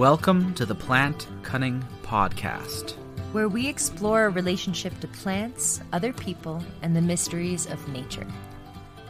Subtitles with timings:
[0.00, 2.92] Welcome to the Plant Cunning Podcast,
[3.32, 8.26] where we explore our relationship to plants, other people, and the mysteries of nature.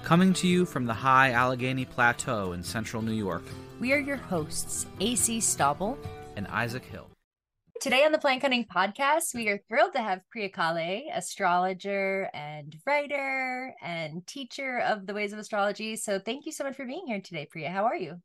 [0.02, 3.44] Coming to you from the high Allegheny Plateau in central New York.
[3.78, 5.96] We are your hosts, AC Stauble
[6.34, 7.08] and Isaac Hill.
[7.80, 12.74] Today on the Plant Cunning Podcast, we are thrilled to have Priya Kale, astrologer and
[12.84, 15.94] writer and teacher of the ways of astrology.
[15.94, 17.70] So thank you so much for being here today, Priya.
[17.70, 18.16] How are you?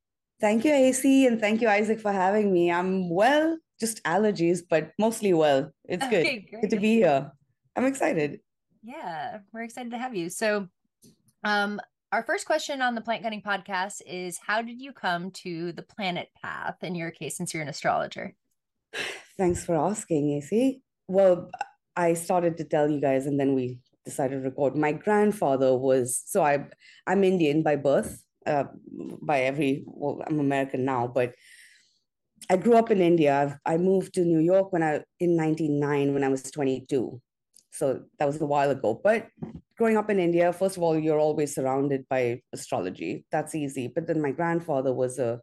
[0.41, 2.71] Thank you, AC, and thank you, Isaac, for having me.
[2.71, 5.71] I'm well, just allergies, but mostly well.
[5.85, 6.23] It's good.
[6.23, 6.51] Great.
[6.61, 7.31] Good to be here.
[7.75, 8.41] I'm excited.
[8.83, 10.29] Yeah, we're excited to have you.
[10.29, 10.67] So,
[11.43, 11.79] um,
[12.11, 15.83] our first question on the Plant Cunning podcast is How did you come to the
[15.83, 18.33] planet path in your case, since you're an astrologer?
[19.37, 20.81] Thanks for asking, AC.
[21.07, 21.49] Well,
[21.95, 24.75] I started to tell you guys, and then we decided to record.
[24.75, 26.65] My grandfather was so I
[27.07, 28.65] I'm Indian by birth uh,
[29.21, 31.33] by every well i'm american now but
[32.49, 33.59] i grew up in india.
[33.65, 37.21] I moved to new york when i in 99 when i was 22
[37.75, 38.99] so that was a while ago.
[39.03, 39.27] But
[39.77, 43.25] growing up in india first of all you're always surrounded by astrology.
[43.31, 43.91] That's easy.
[43.93, 45.41] But then my grandfather was a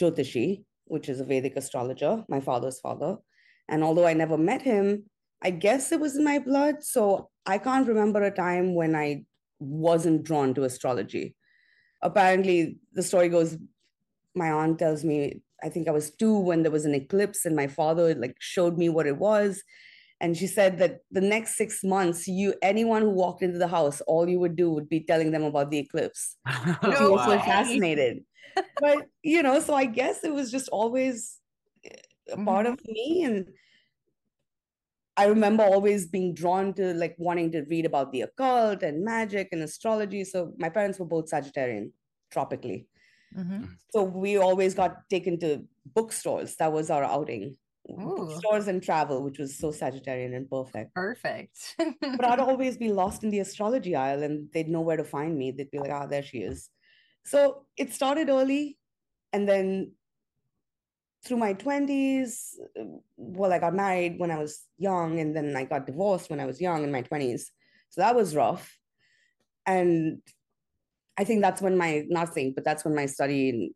[0.00, 3.16] jyotishi which is a vedic astrologer my father's father.
[3.68, 5.04] And although i never met him
[5.42, 6.82] i guess it was in my blood.
[6.82, 9.24] So i can't remember a time when i
[9.58, 11.36] wasn't drawn to astrology
[12.02, 13.56] apparently the story goes
[14.34, 17.54] my aunt tells me i think i was two when there was an eclipse and
[17.54, 19.62] my father like showed me what it was.
[20.20, 24.00] And she said that the next six months you anyone who walked into the house
[24.02, 26.36] all you would do would be telling them about the eclipse.
[26.46, 28.22] No she was so fascinated
[28.80, 31.38] but you know so i guess it was just always
[32.30, 33.46] a part of me and
[35.16, 39.48] I remember always being drawn to like wanting to read about the occult and magic
[39.52, 40.24] and astrology.
[40.24, 41.90] So my parents were both Sagittarian,
[42.30, 42.86] tropically.
[43.36, 43.64] Mm-hmm.
[43.90, 45.64] So we always got taken to
[45.94, 46.56] bookstores.
[46.56, 47.56] That was our outing.
[48.38, 50.94] Stores and travel, which was so Sagittarian and perfect.
[50.94, 51.74] Perfect.
[52.00, 55.36] but I'd always be lost in the astrology aisle and they'd know where to find
[55.36, 55.50] me.
[55.50, 56.70] They'd be like, ah, there she is.
[57.24, 58.78] So it started early.
[59.32, 59.92] And then
[61.24, 62.54] through my 20s
[63.16, 66.46] well i got married when i was young and then i got divorced when i
[66.46, 67.44] was young in my 20s
[67.90, 68.78] so that was rough.
[69.66, 70.22] And
[71.18, 73.74] i think that's when my nothing but that's when my study in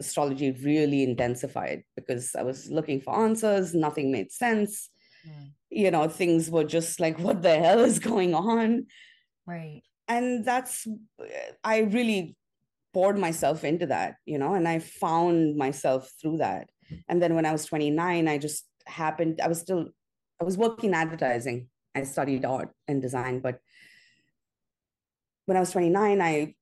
[0.00, 4.90] astrology really intensified because i was looking for answers nothing made sense.
[5.26, 5.50] Mm.
[5.70, 8.86] you know things were just like what the hell is going on?
[9.46, 9.82] Right.
[10.06, 10.86] And that's
[11.64, 12.36] i really
[12.94, 16.70] poured myself into that you know and i found myself through that
[17.08, 19.88] and then when I was 29, I just happened, I was still,
[20.40, 21.68] I was working in advertising.
[21.94, 23.60] I studied art and design, but
[25.46, 26.54] when I was 29, I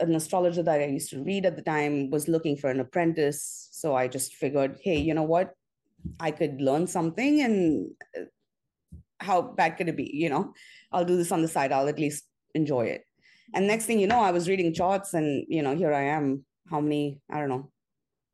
[0.00, 3.68] an astrologer that I used to read at the time was looking for an apprentice.
[3.72, 5.54] So I just figured, hey, you know what?
[6.20, 8.24] I could learn something and uh,
[9.20, 10.10] how bad could it be?
[10.12, 10.52] You know,
[10.92, 11.72] I'll do this on the side.
[11.72, 12.24] I'll at least
[12.54, 13.04] enjoy it.
[13.54, 16.44] And next thing you know, I was reading charts and, you know, here I am,
[16.70, 17.70] how many, I don't know,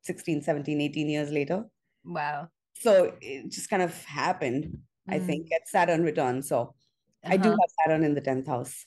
[0.03, 1.65] 16, 17, 18 years later.
[2.05, 2.49] Wow.
[2.75, 4.65] So it just kind of happened,
[5.09, 5.15] mm.
[5.15, 6.43] I think, at Saturn return.
[6.43, 7.35] So uh-huh.
[7.35, 7.59] I do uh-huh.
[7.61, 8.87] have Saturn in the 10th house.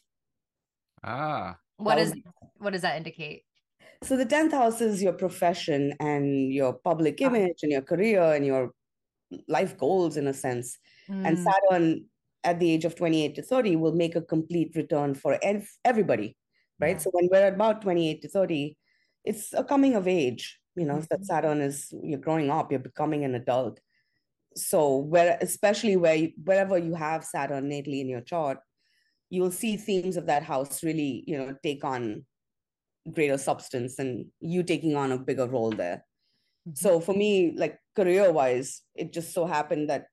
[1.04, 1.58] Ah.
[1.78, 2.14] What is
[2.58, 3.44] what does that indicate?
[4.04, 7.26] So the 10th house is your profession and your public ah.
[7.26, 8.72] image and your career and your
[9.48, 10.78] life goals in a sense.
[11.10, 11.28] Mm.
[11.28, 12.06] And Saturn
[12.44, 16.36] at the age of 28 to 30 will make a complete return for ev- everybody,
[16.80, 16.98] right?
[16.98, 16.98] Yeah.
[16.98, 18.78] So when we're about 28 to 30,
[19.24, 21.06] it's a coming of age you know mm-hmm.
[21.10, 23.80] that saturn is you're growing up you're becoming an adult.
[24.56, 28.60] So where especially where you, wherever you have saturn natally in your chart
[29.30, 32.26] you will see themes of that house really you know take on
[33.12, 36.06] greater substance and you taking on a bigger role there.
[36.68, 36.76] Mm-hmm.
[36.76, 40.06] so for me like career wise it just so happened that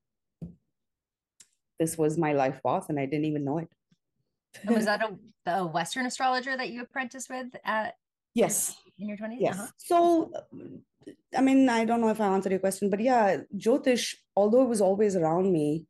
[1.79, 3.69] this was my life path and i didn't even know it.
[4.67, 5.17] Was that a,
[5.47, 7.95] the western astrologer that you apprenticed with at?
[8.35, 9.67] Yes in your 20s yes uh-huh.
[9.77, 10.33] so
[11.37, 14.69] i mean i don't know if i answered your question but yeah jyotish although it
[14.69, 15.87] was always around me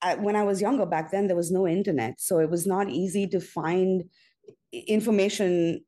[0.00, 2.88] I, when i was younger back then there was no internet so it was not
[2.88, 4.04] easy to find
[4.72, 5.84] information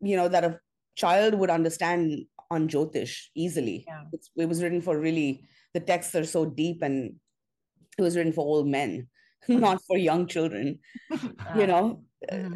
[0.00, 0.60] you know that a
[0.94, 4.04] child would understand on jyotish easily yeah.
[4.36, 5.44] it was written for really
[5.74, 7.14] the texts are so deep and
[7.98, 9.08] it was written for old men
[9.48, 10.78] not for young children
[11.56, 12.54] you know mm-hmm.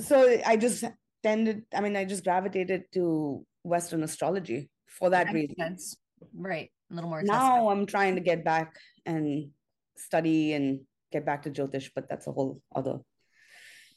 [0.00, 0.84] so i just
[1.22, 5.96] tended i mean i just gravitated to western astrology for that, that reason sense.
[6.34, 8.76] right a little more now i'm trying to get back
[9.06, 9.50] and
[9.96, 10.80] study and
[11.10, 12.98] get back to jyotish but that's a whole other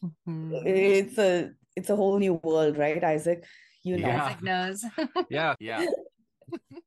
[0.03, 0.53] mm-hmm.
[0.65, 3.43] it's a it's a whole new world right isaac
[3.83, 4.25] you know yeah.
[4.25, 4.85] isaac knows
[5.29, 5.85] yeah yeah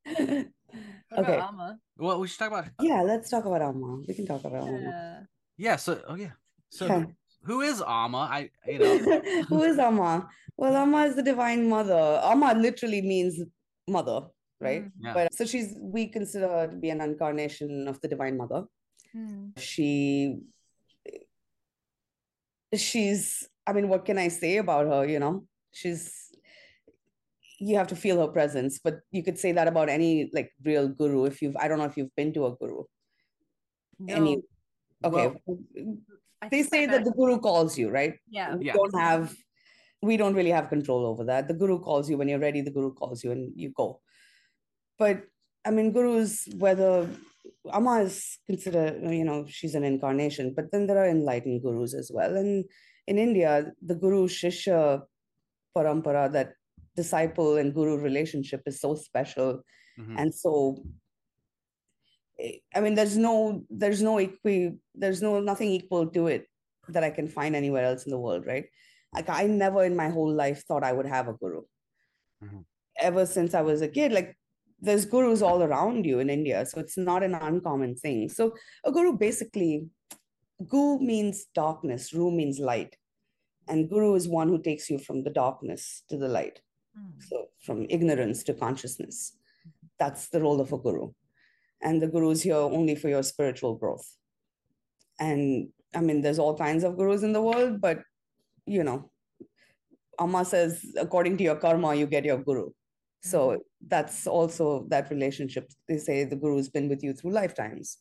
[1.13, 1.35] Okay.
[1.35, 1.79] about Amma?
[1.97, 2.67] Well, we should talk about.
[2.81, 4.03] Yeah, let's talk about Amma.
[4.07, 4.81] We can talk about Amma.
[4.81, 5.21] Yeah.
[5.57, 5.77] Yeah.
[5.77, 6.33] So, oh yeah.
[6.71, 7.07] So, Okay.
[7.49, 8.29] Who is Amma?
[8.31, 8.99] I, you know,
[9.49, 10.29] Who is Amma?
[10.57, 12.21] Well, Amma is the divine mother.
[12.23, 13.41] Amma literally means
[13.89, 14.21] mother,
[14.61, 14.85] right?
[14.85, 14.93] Mm.
[15.03, 15.15] Yeah.
[15.15, 18.65] But so she's we consider her to be an incarnation of the divine mother.
[19.13, 19.49] Hmm.
[19.57, 20.41] She
[22.75, 25.07] she's I mean, what can I say about her?
[25.07, 26.13] You know, she's
[27.61, 30.87] you have to feel her presence, but you could say that about any like real
[30.87, 32.83] guru if you've I don't know if you've been to a guru.
[34.07, 34.37] Any
[35.03, 35.35] No, okay.
[36.43, 38.15] I they say I've that the guru calls you, right?
[38.29, 38.55] yeah.
[38.57, 38.73] we Yeah.
[38.75, 39.35] don't have
[40.01, 42.71] we don't really have control over that the guru calls you when you're ready the
[42.71, 44.01] guru calls you and you go
[44.97, 45.25] but
[45.67, 47.11] i mean gurus whether
[47.79, 52.13] amma is considered you know she's an incarnation but then there are enlightened gurus as
[52.15, 52.65] well and
[53.09, 55.03] in india the guru shishya
[55.77, 56.55] parampara that
[56.95, 59.51] disciple and guru relationship is so special
[59.99, 60.15] Mhm.
[60.21, 60.53] and so
[62.75, 66.47] i mean there's no there's no equi there's no nothing equal to it
[66.89, 68.67] that i can find anywhere else in the world right?
[69.15, 71.63] Like i never in my whole life thought i would have a guru.
[72.45, 72.65] Mhm.
[73.09, 74.37] ever since i was a kid like
[74.81, 78.29] there's gurus all around you in india so it's not an uncommon thing.
[78.29, 78.55] So
[78.85, 79.89] a guru basically
[80.73, 82.97] gu means darkness ru means light
[83.67, 86.61] and guru is one who takes you from the darkness to the light.
[86.97, 87.11] Hmm.
[87.29, 87.37] so
[87.67, 89.17] from ignorance to consciousness.
[89.99, 91.09] That's the role of a guru
[91.83, 94.07] and the guru is here only for your spiritual growth.
[95.21, 98.01] And i mean there's all kinds of gurus in the world but
[98.67, 99.11] you know
[100.21, 102.71] amma says according to your karma you get your guru.
[103.21, 107.99] So that's also that relationship they say the guru's been with you through lifetimes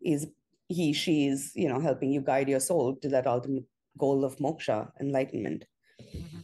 [0.00, 0.26] is
[0.68, 3.64] he she is you know helping you guide your soul to that ultimate
[3.98, 5.64] goal of moksha enlightenment.
[6.00, 6.42] Mhm.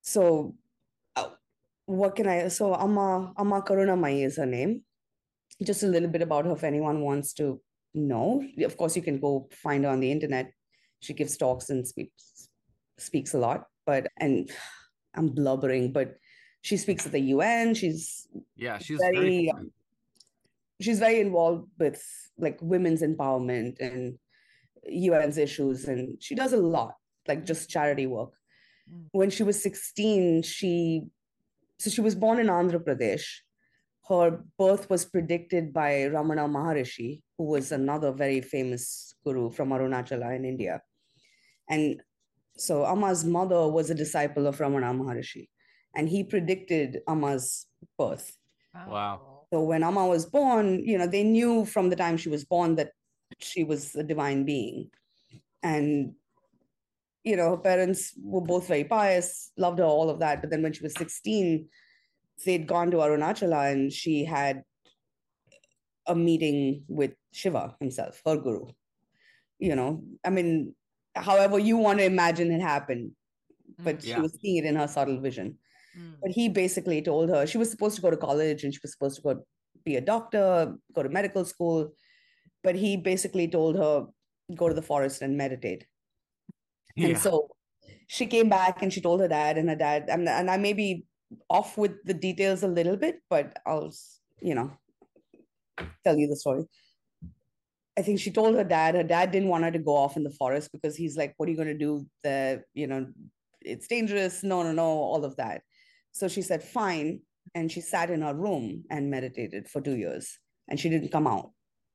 [0.00, 0.54] so
[1.16, 1.28] uh,
[1.86, 4.82] what can i so amma amma Karuna Karunamayi is her name
[5.62, 7.60] just a little bit about her if anyone wants to
[7.94, 10.52] know of course you can go find her on the internet
[11.00, 12.48] she gives talks and speaks
[12.98, 14.50] speaks a lot but and
[15.14, 16.16] i'm blubbering but
[16.62, 19.50] she speaks at the un she's yeah, she's very, very.
[19.50, 19.70] um,
[20.80, 22.02] she's very involved with
[22.36, 24.18] like women's empowerment and
[24.86, 26.94] UN's issues, and she does a lot,
[27.26, 28.30] like just charity work.
[28.92, 29.06] Mm.
[29.12, 31.02] When she was 16, she
[31.78, 33.24] so she was born in Andhra Pradesh.
[34.08, 40.34] Her birth was predicted by Ramana Maharishi, who was another very famous guru from Arunachala
[40.34, 40.80] in India.
[41.68, 42.00] And
[42.56, 45.48] so Amma's mother was a disciple of Ramana Maharishi,
[45.94, 47.66] and he predicted Amma's
[47.98, 48.36] birth.
[48.74, 49.44] Wow.
[49.52, 52.76] So when Amma was born, you know, they knew from the time she was born
[52.76, 52.92] that
[53.38, 54.90] she was a divine being.
[55.62, 56.14] And,
[57.24, 60.40] you know, her parents were both very pious, loved her, all of that.
[60.40, 61.68] But then when she was 16,
[62.44, 64.62] they'd gone to Arunachala and she had
[66.06, 68.66] a meeting with Shiva himself, her guru.
[69.58, 70.74] You know, I mean,
[71.14, 73.12] however you want to imagine it happened,
[73.82, 75.58] but she was seeing it in her subtle vision.
[75.98, 76.14] Mm.
[76.22, 78.92] But he basically told her she was supposed to go to college and she was
[78.92, 79.44] supposed to go
[79.84, 81.92] be a doctor, go to medical school.
[82.62, 84.06] But he basically told her,
[84.54, 85.86] go to the forest and meditate.
[86.96, 87.08] Yeah.
[87.08, 87.48] And so
[88.06, 90.72] she came back and she told her dad, and her dad, and, and I may
[90.72, 91.04] be
[91.48, 93.92] off with the details a little bit, but I'll,
[94.40, 94.72] you know,
[96.04, 96.64] tell you the story.
[97.98, 100.22] I think she told her dad, her dad didn't want her to go off in
[100.22, 102.64] the forest because he's like, what are you going to do there?
[102.72, 103.06] You know,
[103.60, 104.44] it's dangerous.
[104.44, 105.62] No, no, no, all of that.
[106.12, 107.20] So she said, fine.
[107.54, 110.38] And she sat in her room and meditated for two years.
[110.68, 111.50] And she didn't come out.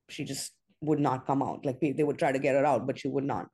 [0.10, 1.66] She just would not come out.
[1.66, 3.48] Like they would try to get her out, but she would not.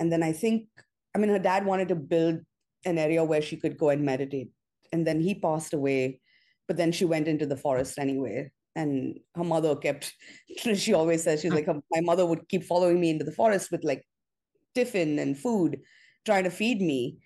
[0.00, 0.66] And then I think,
[1.14, 2.40] I mean, her dad wanted to build
[2.84, 4.50] an area where she could go and meditate.
[4.92, 6.20] And then he passed away,
[6.66, 8.50] but then she went into the forest anyway.
[8.76, 10.14] And her mother kept,
[10.74, 13.84] she always says, she's like, my mother would keep following me into the forest with
[13.84, 14.04] like
[14.74, 15.80] tiffin and food,
[16.24, 17.18] trying to feed me.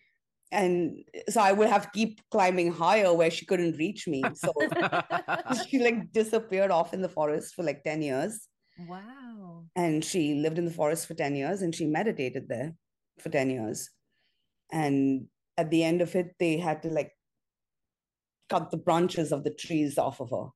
[0.51, 4.23] And so I would have to keep climbing higher where she couldn't reach me.
[4.35, 4.53] So
[5.69, 8.49] she like disappeared off in the forest for like 10 years.
[8.87, 9.65] Wow.
[9.77, 12.75] And she lived in the forest for 10 years and she meditated there
[13.19, 13.89] for 10 years.
[14.71, 15.27] And
[15.57, 17.13] at the end of it, they had to like
[18.49, 20.47] cut the branches of the trees off of her.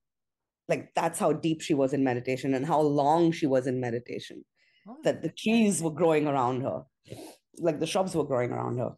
[0.67, 4.43] Like that's how deep she was in meditation and how long she was in meditation.
[4.87, 6.83] Oh, That the trees were growing around her,
[7.57, 8.91] like the shrubs were growing around her.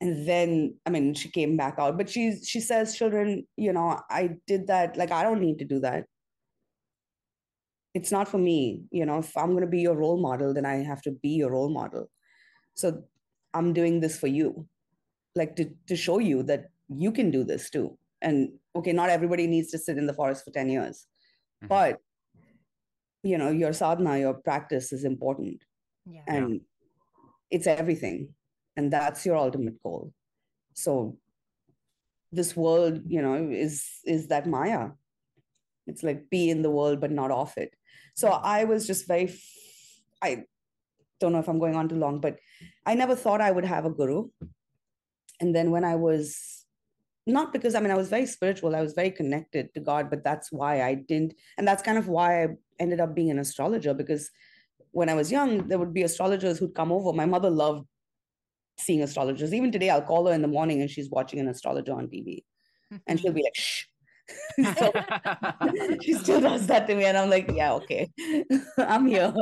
[0.00, 4.00] And then, I mean, she came back out, but she she says, children, you know,
[4.10, 4.96] I did that.
[4.96, 6.06] Like I don't need to do that
[7.96, 10.66] it's not for me you know if i'm going to be your role model then
[10.66, 12.08] i have to be your role model
[12.74, 13.02] so
[13.54, 14.66] i'm doing this for you
[15.34, 19.46] like to, to show you that you can do this too and okay, not everybody
[19.46, 21.06] needs to sit in the forest for 10 years,
[21.62, 21.68] Mhm.
[21.68, 22.00] but
[23.22, 25.64] you know, your sadhana, your practice is important
[26.06, 26.22] Yeah.
[26.28, 26.60] and
[27.50, 28.34] it's everything.
[28.76, 30.12] And that's your ultimate goal.
[30.74, 31.18] So
[32.30, 34.90] this world, you know, is is that Maya.
[35.86, 37.74] It's like be in the world but not of it.
[38.14, 40.44] So I was just very f- I
[41.20, 42.38] don't know if I'm going on too long, but
[42.84, 44.28] I never thought I would have a guru.
[45.40, 46.55] And then when I was
[47.26, 50.24] not because I mean I was very spiritual, I was very connected to God, but
[50.24, 53.94] that's why I didn't, and that's kind of why I ended up being an astrologer
[53.94, 54.30] because
[54.92, 57.12] when I was young, there would be astrologers who'd come over.
[57.12, 57.86] My mother loved
[58.78, 59.52] seeing astrologers.
[59.52, 62.44] Even today, I'll call her in the morning and she's watching an astrologer on TV,
[63.06, 63.84] and she'll be like, "Shh."
[64.78, 64.92] so
[66.02, 68.08] she still does that to me, and I'm like, "Yeah, okay,
[68.78, 69.34] I'm here."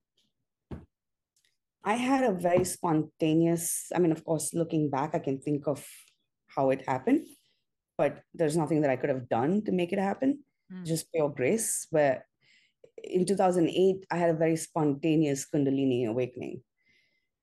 [1.83, 5.85] I had a very spontaneous, I mean, of course, looking back, I can think of
[6.57, 7.25] how it happened,
[7.97, 10.85] but there's nothing that I could have done to make it happen, Mm.
[10.85, 11.87] just pure grace.
[11.91, 12.27] Where
[13.01, 16.61] in 2008, I had a very spontaneous Kundalini awakening.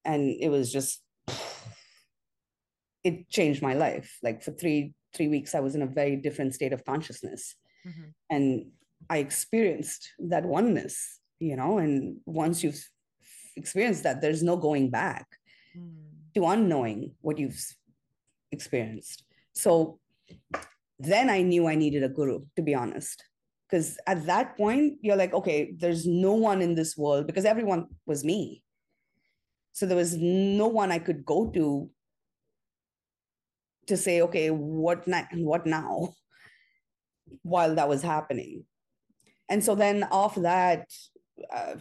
[0.05, 1.03] And it was just,
[3.05, 4.19] it changed my life.
[4.23, 7.55] Like for three, three weeks, I was in a very different state of consciousness.
[7.87, 8.13] Mhm.
[8.31, 8.73] And
[9.09, 12.83] I experienced that oneness, you know, and once you've
[13.57, 15.27] experienced that, there's no going back
[15.77, 16.35] Mm.
[16.35, 17.61] to unknowing what you've
[18.55, 19.25] experienced.
[19.53, 19.99] So
[20.99, 23.23] then I knew I needed a guru, to be honest.
[23.69, 27.87] Because at that point, you're like, okay, there's no one in this world because everyone
[28.07, 28.63] was me.
[29.73, 31.91] So there was no one I could go to
[33.87, 36.15] to say, okay, what, na- what now?
[37.43, 38.65] While that was happening.
[39.49, 40.89] And so then after that,
[41.53, 41.75] uh,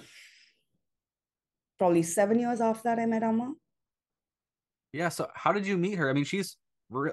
[1.77, 3.53] probably seven years after that, I met Amma.
[4.91, 5.09] Yeah.
[5.09, 6.09] So how did you meet her?
[6.09, 6.57] I mean, she's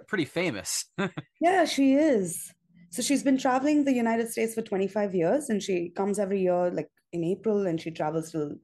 [0.07, 0.85] pretty famous.
[1.41, 2.53] Yeah, she is.
[2.91, 6.71] So she's been traveling the United States for 25 years and she comes every year,
[6.71, 8.57] like in April, and she travels till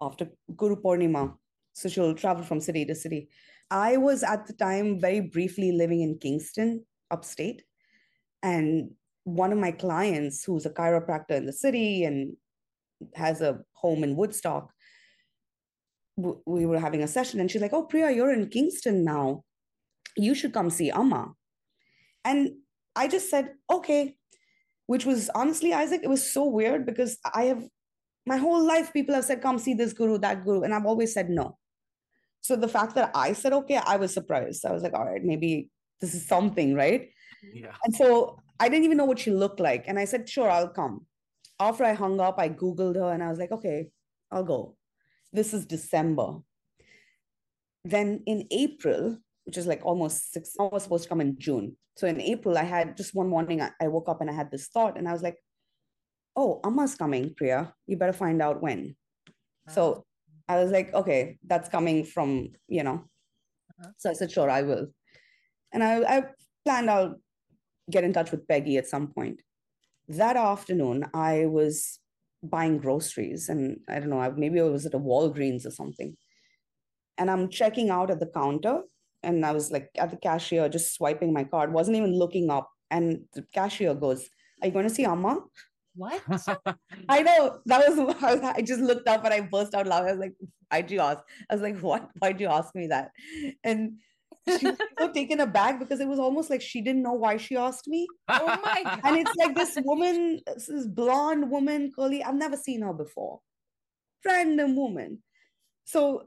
[0.00, 1.34] after Guru Purnima.
[1.74, 3.28] So she'll travel from city to city.
[3.70, 7.62] I was at the time very briefly living in Kingston, upstate.
[8.42, 8.92] And
[9.24, 12.36] one of my clients, who's a chiropractor in the city and
[13.14, 14.72] has a home in Woodstock,
[16.16, 19.44] we were having a session and she's like, Oh, Priya, you're in Kingston now.
[20.18, 21.32] You should come see Amma.
[22.24, 22.50] And
[22.94, 24.16] I just said, okay,
[24.86, 27.64] which was honestly, Isaac, it was so weird because I have
[28.26, 30.62] my whole life, people have said, come see this guru, that guru.
[30.62, 31.56] And I've always said no.
[32.40, 34.66] So the fact that I said, okay, I was surprised.
[34.66, 35.70] I was like, all right, maybe
[36.00, 37.08] this is something, right?
[37.52, 37.74] yeah.
[37.84, 39.84] And so I didn't even know what she looked like.
[39.86, 41.06] And I said, sure, I'll come.
[41.60, 43.88] After I hung up, I Googled her and I was like, okay,
[44.30, 44.76] I'll go.
[45.32, 46.38] This is December.
[47.84, 49.18] Then in April,
[49.48, 51.74] which is like almost six, I was supposed to come in June.
[51.96, 54.50] So in April, I had just one morning, I, I woke up and I had
[54.50, 55.38] this thought and I was like,
[56.36, 57.72] oh, Amma's coming, Priya.
[57.86, 58.94] You better find out when.
[59.70, 60.04] So
[60.50, 63.04] I was like, okay, that's coming from, you know.
[63.70, 63.88] Uh-huh.
[63.96, 64.88] So I said, sure, I will.
[65.72, 66.24] And I, I
[66.66, 67.14] planned I'll
[67.90, 69.40] get in touch with Peggy at some point.
[70.08, 72.00] That afternoon, I was
[72.42, 76.18] buying groceries and I don't know, maybe I was at a Walgreens or something.
[77.16, 78.82] And I'm checking out at the counter
[79.22, 82.70] and I was like at the cashier, just swiping my card, wasn't even looking up.
[82.90, 84.28] And the cashier goes,
[84.62, 85.40] Are you going to see Amma?
[85.98, 86.22] What?
[87.08, 90.08] I know that was I just looked up and I burst out laughing.
[90.08, 90.34] I was like,
[90.70, 91.24] why'd you ask?
[91.50, 92.08] I was like, what?
[92.20, 93.10] Why'd you ask me that?
[93.64, 93.94] And
[94.46, 97.56] she was so taken aback because it was almost like she didn't know why she
[97.56, 98.06] asked me.
[98.28, 99.00] oh my god.
[99.04, 102.22] And it's like this woman, this blonde woman, curly.
[102.22, 103.40] I've never seen her before.
[104.24, 105.18] Random woman.
[105.88, 106.24] So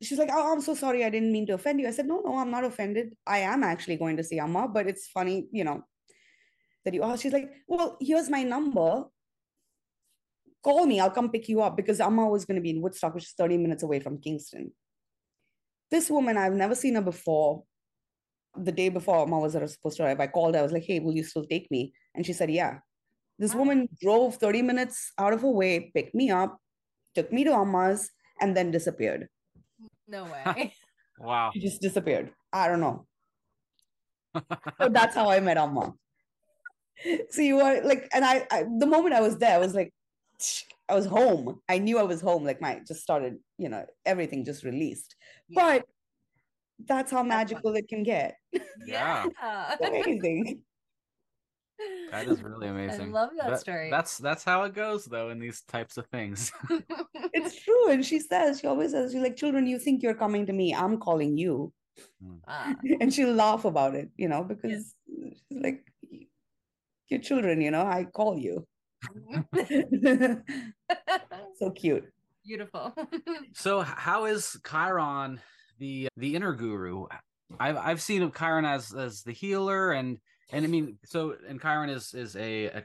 [0.00, 1.04] she's like, Oh, I'm so sorry.
[1.04, 1.88] I didn't mean to offend you.
[1.88, 3.16] I said, No, no, I'm not offended.
[3.26, 5.82] I am actually going to see Amma, but it's funny, you know,
[6.84, 7.24] that you asked.
[7.24, 9.06] She's like, Well, here's my number.
[10.62, 11.00] Call me.
[11.00, 13.32] I'll come pick you up because Amma was going to be in Woodstock, which is
[13.36, 14.70] 30 minutes away from Kingston.
[15.90, 17.64] This woman, I've never seen her before.
[18.56, 20.60] The day before Amma was supposed to arrive, I called her.
[20.60, 21.92] I was like, Hey, will you still take me?
[22.14, 22.78] And she said, Yeah.
[23.40, 26.56] This woman drove 30 minutes out of her way, picked me up,
[27.16, 28.08] took me to Amma's,
[28.40, 29.28] and then disappeared.
[30.08, 30.74] No way.
[31.18, 31.50] wow.
[31.52, 32.32] She just disappeared.
[32.52, 33.06] I don't know.
[34.80, 35.94] So that's how I met Amma.
[37.30, 39.92] So you are like, and I, I, the moment I was there, I was like,
[40.88, 41.60] I was home.
[41.68, 42.44] I knew I was home.
[42.44, 45.14] Like my just started, you know, everything just released.
[45.48, 45.78] Yeah.
[45.78, 45.84] But
[46.84, 48.36] that's how magical it can get.
[48.84, 49.26] Yeah.
[49.40, 49.76] Yeah.
[49.84, 50.62] Amazing.
[52.10, 53.08] That is really amazing.
[53.08, 53.90] I love that story.
[53.90, 56.52] That's that's how it goes though in these types of things.
[57.36, 57.90] It's true.
[57.90, 60.72] And she says, she always says, she's like, children, you think you're coming to me.
[60.72, 61.72] I'm calling you.
[62.46, 65.84] Ah, and she'll laugh about it, you know, because she's like,
[67.08, 68.64] your children, you know, I call you.
[71.58, 72.04] so cute.
[72.46, 72.94] Beautiful.
[73.52, 75.40] so how is Chiron
[75.78, 77.06] the the inner guru?
[77.58, 80.18] I've I've seen of Chiron as as the healer and
[80.54, 82.84] and I mean so and Chiron is is a, a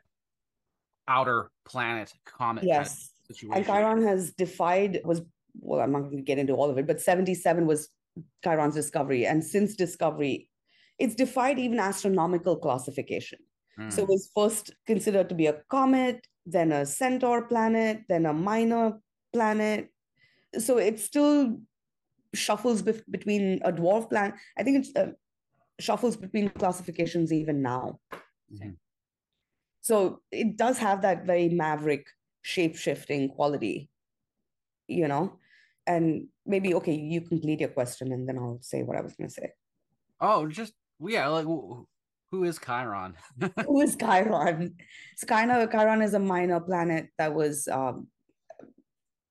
[1.10, 3.10] outer planet comet kind of Yes.
[3.28, 3.58] situation.
[3.58, 5.22] And Chiron has defied, was,
[5.60, 7.90] well, I'm not going to get into all of it, but 77 was
[8.44, 9.26] Chiron's discovery.
[9.26, 10.50] And since discovery,
[11.00, 13.40] it's defied even astronomical classification.
[13.78, 13.92] Mm.
[13.92, 18.34] So it was first considered to be a comet, then a centaur planet, then a
[18.34, 19.00] minor
[19.34, 19.90] planet.
[20.58, 21.60] So it still
[22.34, 24.36] shuffles bef- between a dwarf planet.
[24.58, 25.12] I think it's uh,
[25.80, 28.00] shuffles between classifications even now.
[28.54, 28.78] Mhm.
[29.82, 32.08] So it does have that very maverick
[32.42, 33.90] shape shifting quality,
[34.88, 35.40] you know?
[35.88, 39.30] And maybe, okay, you complete your question and then I'll say what I was going
[39.30, 39.54] to say.
[40.20, 41.46] Oh, just yeah, like
[42.32, 43.16] who is Chiron?
[43.66, 44.76] Who is Chiron?
[45.16, 48.08] So Chiron is a minor planet that was um,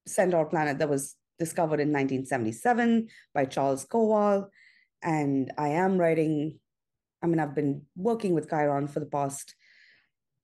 [0.07, 4.49] centaur planet that was discovered in 1977 by Charles Kowal.
[5.03, 6.59] And I am writing,
[7.23, 9.55] I mean, I've been working with Chiron for the past,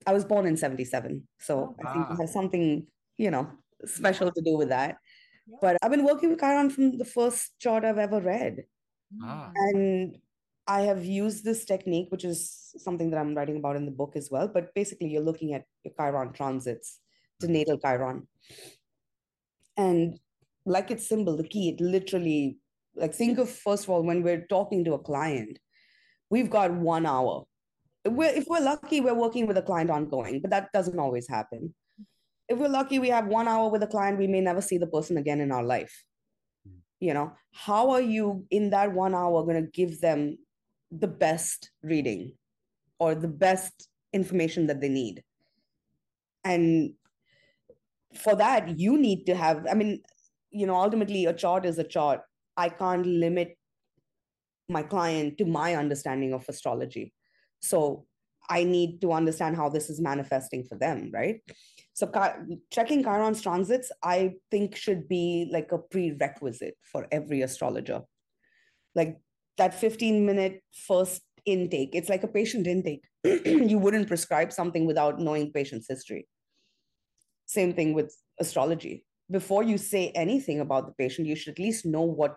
[0.06, 1.26] I was born in 77.
[1.40, 2.86] So I think it has something,
[3.16, 3.50] you know,
[3.84, 4.98] special to do with that.
[5.46, 5.56] Yeah.
[5.60, 8.64] But I've been working with Chiron from the first chart I've ever read.
[9.22, 9.50] Ah.
[9.54, 10.16] And
[10.66, 14.16] I have used this technique, which is something that I'm writing about in the book
[14.16, 14.48] as well.
[14.48, 17.00] But basically, you're looking at your Chiron transits
[17.40, 18.26] to natal Chiron.
[19.76, 20.18] And
[20.64, 22.58] like its symbol, the key, it literally,
[22.96, 25.58] like, think of first of all, when we're talking to a client,
[26.30, 27.44] we've got one hour.
[28.06, 31.74] We're, if we're lucky, we're working with a client ongoing, but that doesn't always happen.
[32.48, 34.86] If we're lucky, we have one hour with a client, we may never see the
[34.86, 36.04] person again in our life.
[37.00, 40.38] You know, how are you in that one hour going to give them
[40.90, 42.32] the best reading
[42.98, 45.22] or the best information that they need?
[46.44, 46.92] And
[48.14, 50.02] for that, you need to have, I mean,
[50.50, 52.20] you know, ultimately a chart is a chart.
[52.56, 53.56] I can't limit
[54.68, 57.12] my client to my understanding of astrology.
[57.60, 58.06] So
[58.48, 61.40] I need to understand how this is manifesting for them, right?
[61.94, 62.10] So
[62.70, 68.02] checking Chiron's transits, I think should be like a prerequisite for every astrologer.
[68.94, 69.18] Like
[69.58, 73.04] that 15 minute first intake, it's like a patient intake.
[73.24, 76.26] you wouldn't prescribe something without knowing patient's history.
[77.46, 79.04] Same thing with astrology.
[79.30, 82.36] Before you say anything about the patient, you should at least know what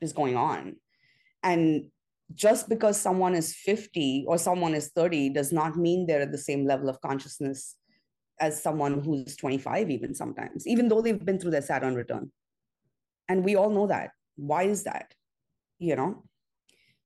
[0.00, 0.76] is going on.
[1.42, 1.86] And
[2.34, 6.38] just because someone is 50 or someone is 30 does not mean they're at the
[6.38, 7.76] same level of consciousness
[8.38, 12.30] as someone who's 25 even sometimes even though they've been through their saturn return.
[13.28, 14.10] And we all know that.
[14.36, 15.12] Why is that?
[15.78, 16.24] You know?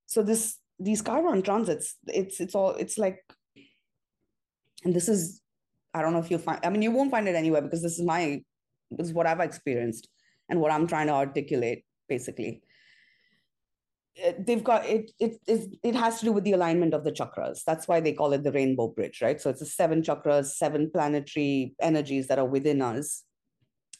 [0.06, 3.20] So this these chiron transits it's it's all it's like
[4.84, 5.40] and this is
[5.92, 7.98] i don't know if you'll find i mean you won't find it anywhere because this
[7.98, 8.42] is my
[8.90, 10.08] this is what i've experienced
[10.48, 12.62] and what i'm trying to articulate basically
[14.38, 17.64] they've got it, it has to do with the alignment of the chakras.
[17.64, 19.40] That's why they call it the rainbow bridge right?
[19.40, 23.24] So it's the seven chakras seven planetary energies that are within us.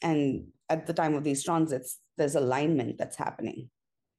[0.01, 3.69] And at the time of these transits there's alignment that's happening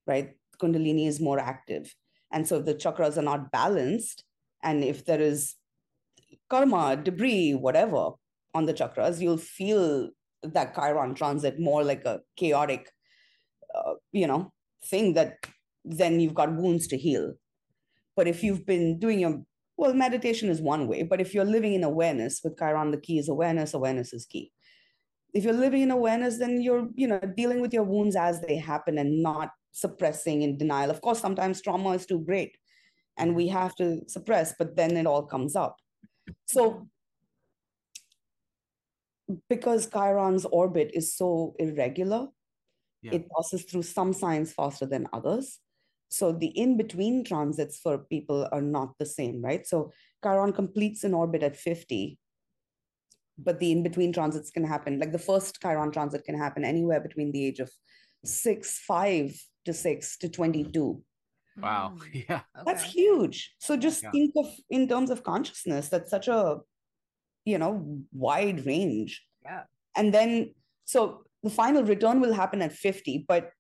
[0.07, 0.33] right?
[0.61, 1.95] Kundalini is more active.
[2.33, 4.25] And so if the chakras are not balanced
[4.63, 5.55] and if there is
[6.49, 8.11] karma, debris, whatever
[8.55, 10.11] on the chakras, you'll feel
[10.43, 12.91] that Chiron transit more like a chaotic,
[13.75, 14.53] uh, you know,
[14.85, 15.37] thing that
[15.87, 17.35] then you've got wounds to heal.
[18.17, 19.43] But if you've been doing your
[19.79, 23.19] well, meditation is one way, but if you're living in awareness with Chiron, the key
[23.19, 24.51] is awareness, awareness is key.
[25.35, 28.57] If you're living in awareness, then you're, you know, dealing with your wounds as they
[28.57, 30.91] happen and not suppressing in denial.
[30.91, 32.57] Of course, sometimes trauma is too great
[33.19, 35.77] and we have to suppress, but then it all comes up.
[36.47, 36.89] So
[39.49, 42.29] because Chiron's orbit is so irregular,
[43.03, 43.15] yeah.
[43.15, 45.59] it passes through some signs faster than others.
[46.09, 49.67] So the in between transits for people are not the same, right?
[49.67, 49.93] So
[50.23, 52.19] Chiron completes an orbit at 50,
[53.39, 54.99] but the in between transits can happen.
[54.99, 57.71] Like the first Chiron transit can happen anywhere between the age of
[58.25, 61.03] six, five to six to 22.
[61.59, 61.95] Wow.
[61.97, 62.19] Hmm.
[62.29, 62.41] Yeah.
[62.65, 62.93] That's okay.
[62.93, 63.55] huge.
[63.59, 64.11] So just yeah.
[64.11, 66.59] think of in terms of consciousness, that's such a,
[67.45, 69.25] you know, wide range.
[69.45, 69.63] Yeah.
[69.97, 73.51] And then, so the final return will happen at 50, but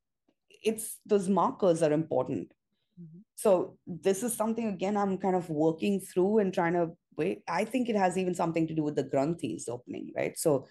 [0.66, 2.52] it's those markers are important.
[3.00, 3.20] Mm-hmm.
[3.36, 7.42] So this is something again I'm kind of working through and trying to wait.
[7.48, 10.38] I think it has even something to do with the granthis opening, right?
[10.38, 10.66] So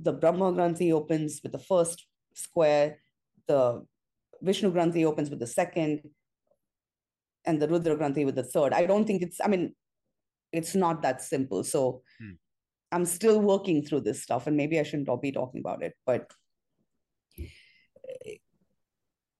[0.00, 2.98] the Brahma Granthi opens with the first square,
[3.46, 3.84] the
[4.42, 6.02] Vishnu Granthi opens with the second,
[7.44, 8.72] and the Rudra Granthi with the third.
[8.72, 9.74] I don't think it's, I mean,
[10.52, 11.62] it's not that simple.
[11.64, 12.32] So hmm.
[12.90, 16.30] I'm still working through this stuff, and maybe I shouldn't be talking about it, but.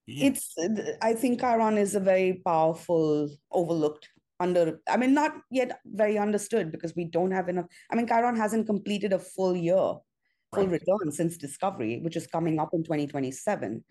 [0.06, 0.54] It's
[1.02, 4.08] i think chiron is a very powerful overlooked
[4.40, 8.36] under i mean not yet very understood because we don't have enough i mean chiron
[8.36, 9.94] hasn't completed a full year
[10.52, 10.70] full right.
[10.70, 13.82] return since discovery which is coming up in 2027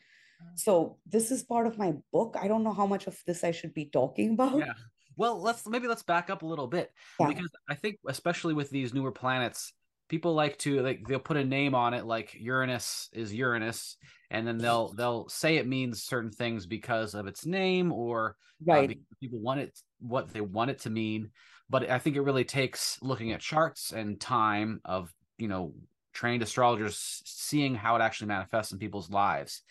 [0.43, 0.51] uh-huh.
[0.55, 2.35] so this is part of my book.
[2.39, 4.57] I don't know how much of this i should be talking about.
[4.57, 4.73] Yeah.
[5.15, 7.27] Well let's maybe let's back up a little bit yeah.
[7.27, 9.73] because i think especially with these newer planets
[10.09, 13.97] people like to like they'll put a name on it like uranus is uranus
[14.31, 18.35] and then they'll they'll say it means certain things because of its name or
[18.67, 18.89] uh, right.
[18.91, 21.29] uh, people want it what they want it to mean.
[21.69, 25.73] But i think it really takes looking at charts and time of you know
[26.13, 29.61] trained astrologers seeing how it actually manifests in people's lives.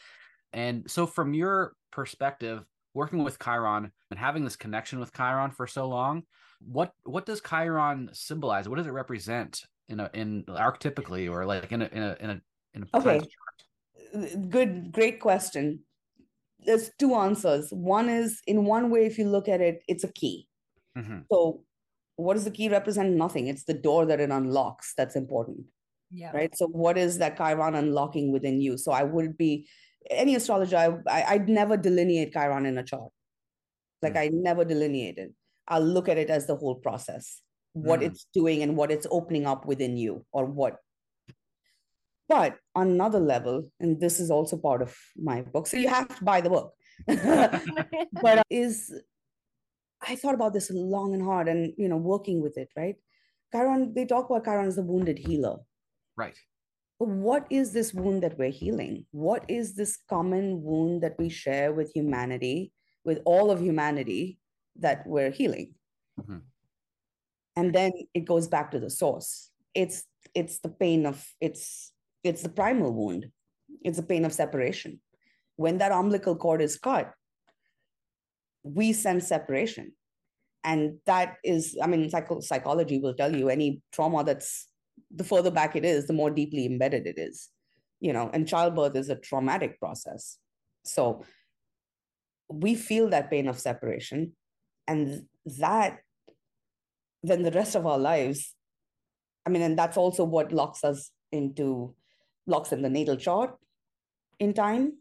[0.53, 2.65] And so from your perspective
[2.95, 6.25] working with chiron and having this connection with chiron for so long
[6.67, 8.69] what what does chiron symbolize?
[8.69, 12.31] What does it represent in a in archetypically or like in a in a in
[12.31, 12.41] a,
[12.75, 13.21] in a okay.
[14.49, 15.81] good great question.
[16.65, 17.69] There's two answers.
[17.71, 20.49] One is in one way if you look at it it's a key.
[20.97, 21.21] Mm-hmm.
[21.33, 21.63] so
[22.17, 23.17] what does the key represent?
[23.17, 23.47] Nothing.
[23.47, 25.65] It's the door that it unlocks that's important
[26.13, 26.31] yeah.
[26.33, 26.57] right?
[26.57, 28.77] So what is that chiron unlocking within you?
[28.77, 29.67] So i would be
[30.11, 33.11] any astrologer I, I would never delineate chiron in a chart.
[34.03, 34.37] Like mm-hmm.
[34.37, 35.33] i never delineate it.
[35.69, 37.41] I'll look at it as the whole process
[37.73, 38.05] what mm.
[38.05, 40.77] it's doing and what it's opening up within you or what.
[42.29, 46.17] But on another level and this is also part of my book so you have
[46.17, 46.73] to buy the book.
[48.23, 48.93] But uh, is
[50.05, 52.97] i thought about this long and hard and you know working with it right?
[53.53, 55.57] Chiron they talk about chiron as the wounded healer.
[56.17, 56.37] Right.
[56.99, 59.07] But what is this wound that we're healing?
[59.11, 62.73] What is this common wound that we share with humanity
[63.05, 64.39] with all of humanity
[64.77, 65.75] that we're healing?
[66.21, 66.39] Mm-hmm
[67.57, 69.51] and then it goes back to the source.
[69.75, 71.93] It's it's the pain of it's
[72.25, 73.27] it's the primal wound.
[73.83, 75.01] It's the pain of separation.
[75.57, 77.13] When that umbilical cord is cut
[78.63, 79.93] we sense separation.
[80.65, 84.69] And that is i mean psycho- psychology will tell you any trauma that's
[85.11, 87.49] the further back it is the more deeply embedded it is
[88.01, 90.39] you know and childbirth is a traumatic process.
[90.85, 91.25] So
[92.49, 94.37] we feel that pain of separation
[94.87, 95.25] and
[95.59, 95.99] that
[97.23, 98.55] then the rest of our lives.
[99.47, 101.95] I mean and that's also what locks us into
[102.47, 103.57] locks in the natal chart
[104.39, 104.95] in time.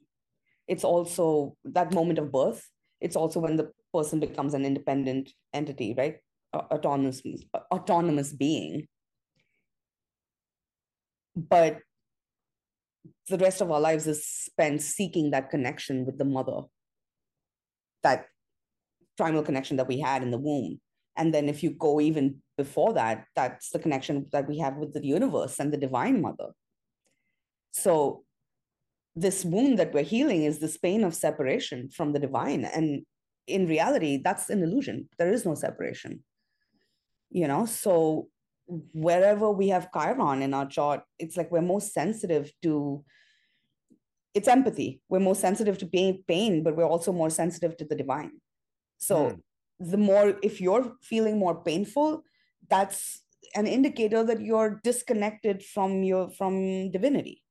[0.67, 2.67] It's also that moment of birth.
[2.99, 6.17] It's also when the person becomes an independent entity right?
[6.53, 7.21] Autonomous
[7.71, 8.87] autonomous being.
[11.35, 11.79] But
[13.29, 16.61] the rest of our lives is spent seeking that connection with the mother
[18.03, 18.25] that
[19.17, 20.79] primal connection that we had in the womb
[21.17, 24.93] and then if you go even before that, that's the connection that we have with
[24.93, 26.49] the universe and the divine mother.
[27.71, 28.23] So
[29.15, 32.65] this wound that we're healing is this pain of separation from the divine.
[32.65, 33.05] And
[33.47, 35.09] in reality, that's an illusion.
[35.17, 36.23] There is no separation.
[37.29, 38.27] You know, so
[38.93, 43.03] wherever we have Chiron in our chart, it's like we're most sensitive to
[44.33, 45.01] it's empathy.
[45.09, 45.85] We're more sensitive to
[46.27, 48.39] pain, but we're also more sensitive to the divine.
[48.97, 49.39] So mm
[49.89, 52.23] the more if you're feeling more painful
[52.69, 53.23] that's
[53.55, 57.41] an indicator that you're disconnected from your from divinity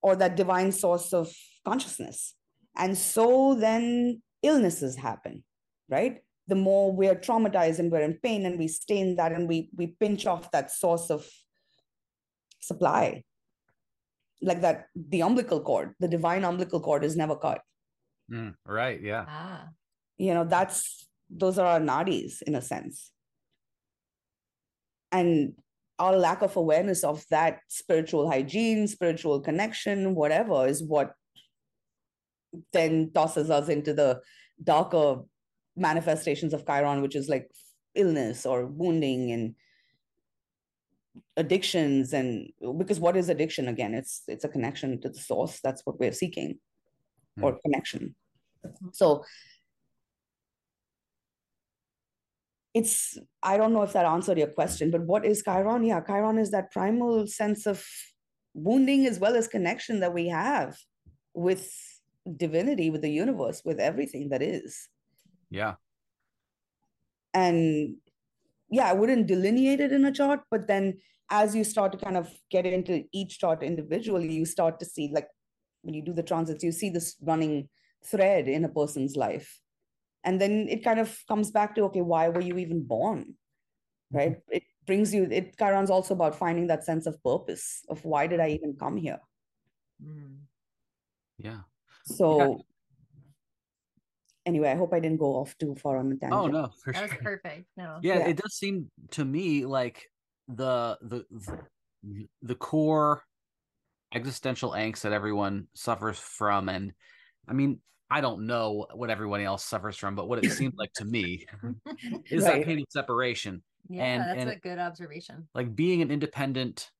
[0.00, 1.32] or that divine source of
[1.64, 2.34] consciousness
[2.76, 5.42] and so then illnesses happen
[5.88, 9.48] right the more we're traumatized and we're in pain and we stay in that and
[9.48, 11.26] we we pinch off that source of
[12.60, 13.24] supply
[14.40, 17.60] like that the umbilical cord the divine umbilical cord is never cut
[18.30, 19.00] Mm, right.
[19.00, 19.24] Yeah.
[19.26, 19.68] Ah.
[20.18, 23.10] you know that's those are our nadis in a sense.
[25.12, 25.54] And
[25.98, 31.12] our lack of awareness of that spiritual hygiene spiritual connection whatever is what
[32.72, 34.20] then tosses us into the
[34.62, 35.16] darker
[35.76, 37.50] manifestations of chiron which is like
[37.94, 39.54] illness or wounding and
[41.36, 42.12] addictions.
[42.12, 43.94] And because what is addiction again?
[43.94, 45.60] It's it's a connection to the source.
[45.60, 46.58] That's what we're seeking
[47.40, 47.58] or hmm.
[47.64, 48.14] connection.
[48.92, 49.24] So
[52.74, 55.84] it's i don't know if that answered your question but what is chiron?
[55.84, 57.84] Yeah chiron is that primal sense of
[58.54, 60.76] wounding as well as connection that we have
[61.34, 61.72] with
[62.36, 64.88] divinity with the universe with everything that is.
[65.50, 65.74] Yeah.
[67.32, 67.96] and
[68.70, 70.98] yeah i wouldn't delineate it in a chart but then
[71.30, 75.10] as you start to kind of get into each chart individually you start to see
[75.12, 75.28] like
[75.82, 77.68] when you do the transits you see this running
[78.04, 79.60] thread in a person's life
[80.28, 83.34] and then it kind of comes back to okay why were you even born
[84.12, 88.26] right it brings you it chiron's also about finding that sense of purpose of why
[88.28, 89.20] did i even come here
[89.98, 90.46] Mm.
[91.42, 91.62] Yeah.
[92.04, 92.62] so
[94.46, 96.92] anyway i hope i didn't go off too far on the tangent Oh no, for
[96.92, 97.66] That was perfect.
[97.76, 97.98] No.
[98.02, 98.28] Yeah, Yeah.
[98.28, 100.06] it does seem to me like
[100.46, 103.24] the the the- the core
[104.14, 106.92] existential angst that everyone suffers from and
[107.50, 110.92] I mean, I don't know what everyone else suffers from, but what it seems like
[110.94, 111.46] to me
[112.30, 113.62] is that pain of separation.
[113.88, 115.48] yeah, And- that's and- a good observation.
[115.54, 116.90] Like being an independent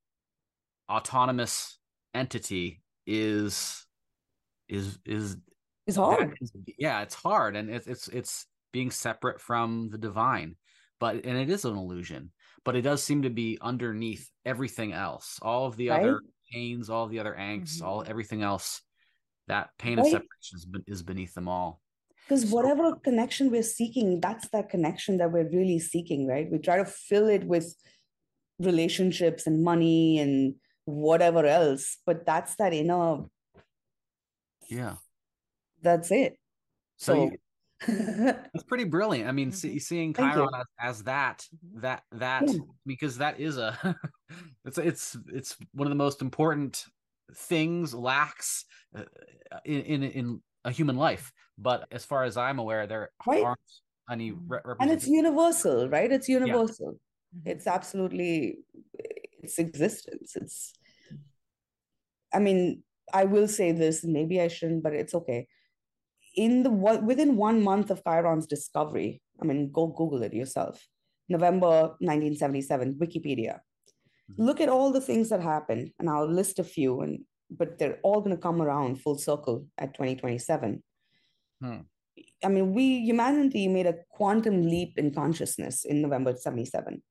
[0.90, 1.78] autonomous
[2.14, 3.86] entity is
[4.68, 5.36] is is
[5.86, 10.56] is hard is- yeah it's hard and it's it's it's being separate from the divine
[10.98, 12.30] but and it is an illusion
[12.64, 16.20] but it does seem to be underneath everything else all of the other
[16.52, 18.08] pains all the other angst all Mhm.
[18.08, 18.80] everything else
[19.48, 21.80] that pain of separation is, is beneath them all
[22.28, 26.46] Because So- whatever connection we're seeking, that's that connection that we're really seeking, right?
[26.50, 27.74] We try to fill it with
[28.60, 33.24] relationships and money and whatever else, but that's that inner,
[34.68, 34.96] yeah
[35.82, 36.36] that's it.
[36.98, 37.38] so, So, you,
[38.54, 39.82] it's pretty brilliant i mean see, Mhm.
[39.82, 41.80] seeing chiron as, as that Mhm.
[41.82, 42.58] that that Yeah.
[42.84, 43.70] because that is a
[44.66, 46.84] it's it's it's one of the most important
[47.34, 48.64] things lacks
[48.96, 49.04] uh,
[49.64, 53.44] in in in a human life but as far as i'm aware there Right.
[53.44, 53.60] aren't
[54.10, 56.10] any re- and it's universal, right?
[56.10, 56.96] It's universal.
[57.36, 57.42] Mhm.
[57.44, 58.64] It's absolutely
[59.42, 60.34] its existence.
[60.34, 60.72] It's,
[62.32, 65.46] I mean, I will say this, maybe I shouldn't, but it's okay.
[66.36, 70.86] In the within one month of Chiron's discovery, I mean, go Google it yourself.
[71.28, 73.60] November 1977, Wikipedia.
[74.30, 74.34] Mhm.
[74.46, 77.98] Look at all the things that happened, and I'll list a few, and but they're
[78.02, 80.82] all going to come around full circle at 2027.
[81.62, 81.80] Hmm.
[82.44, 87.02] I mean, we humanity made a quantum leap in consciousness in November 77.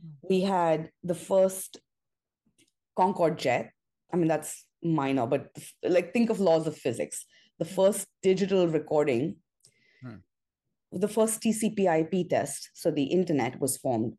[0.00, 0.08] Hmm.
[0.28, 1.78] We had the first
[2.96, 3.72] Concorde jet.
[4.12, 7.24] I mean, that's minor, but like think of laws of physics.
[7.58, 9.36] The first digital recording,
[10.02, 10.16] Hmm.
[10.90, 12.70] the first TCP/IP test.
[12.74, 14.18] So the internet was formed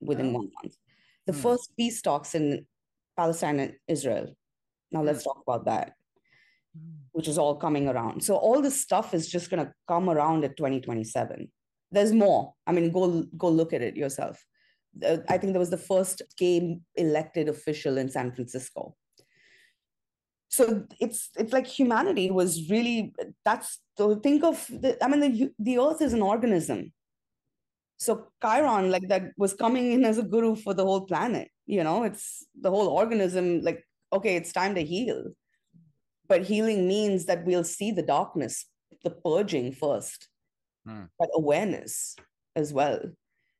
[0.00, 0.38] within Oh.
[0.38, 0.76] one month.
[1.30, 1.42] The Hmm.
[1.48, 2.66] first peace talks in
[3.16, 4.26] Palestine and Israel.
[4.92, 5.88] Now let's talk about that
[6.78, 6.98] Mm.
[7.16, 8.22] which is all coming around.
[8.22, 11.50] So all this stuff is just going to come around at 2027.
[11.90, 12.54] There's more.
[12.68, 13.02] I mean, go
[13.44, 14.36] go look at it yourself.
[15.08, 18.82] Uh, I think there was the first gay elected official in San Francisco.
[20.56, 20.62] So
[21.00, 23.14] it's it's like humanity was really
[23.44, 25.32] that's so think of the I mean the
[25.68, 26.80] the earth is an organism.
[28.00, 31.48] So Chiron like that was coming in as a guru for the whole planet.
[31.66, 35.30] You know, it's the whole organism like okay, it's time to heal
[36.30, 38.64] but healing means that we'll see the darkness
[39.04, 40.28] the purging first
[40.86, 41.04] Hmm.
[41.18, 42.16] but awareness
[42.56, 42.98] as well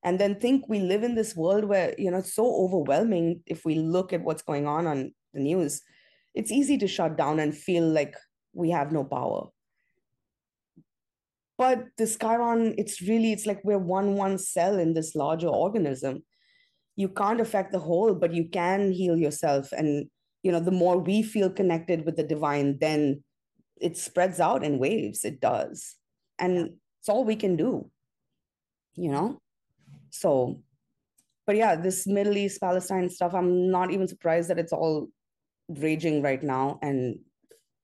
[0.02, 3.66] and then think we live in this world where you know it's so overwhelming if
[3.66, 5.82] we look at what's going on on the news
[6.34, 8.16] it's easy to shut down and feel like
[8.54, 9.48] we have no power
[11.60, 16.22] but this chiron it's really it's like we're one one cell in this larger organism.
[16.96, 19.72] You can't affect the whole but you can heal yourself.
[19.72, 20.08] And
[20.42, 23.22] you know the more we feel connected with the divine then
[23.88, 25.24] it spreads out in waves.
[25.24, 25.96] It does.
[26.38, 26.70] And
[27.00, 27.90] it's all we can do
[28.96, 29.40] you know?
[30.10, 30.62] So
[31.46, 35.08] but yeah, this Middle East, Palestine stuff, I'm not even surprised that it's all
[35.68, 36.78] raging right now.
[36.80, 37.18] And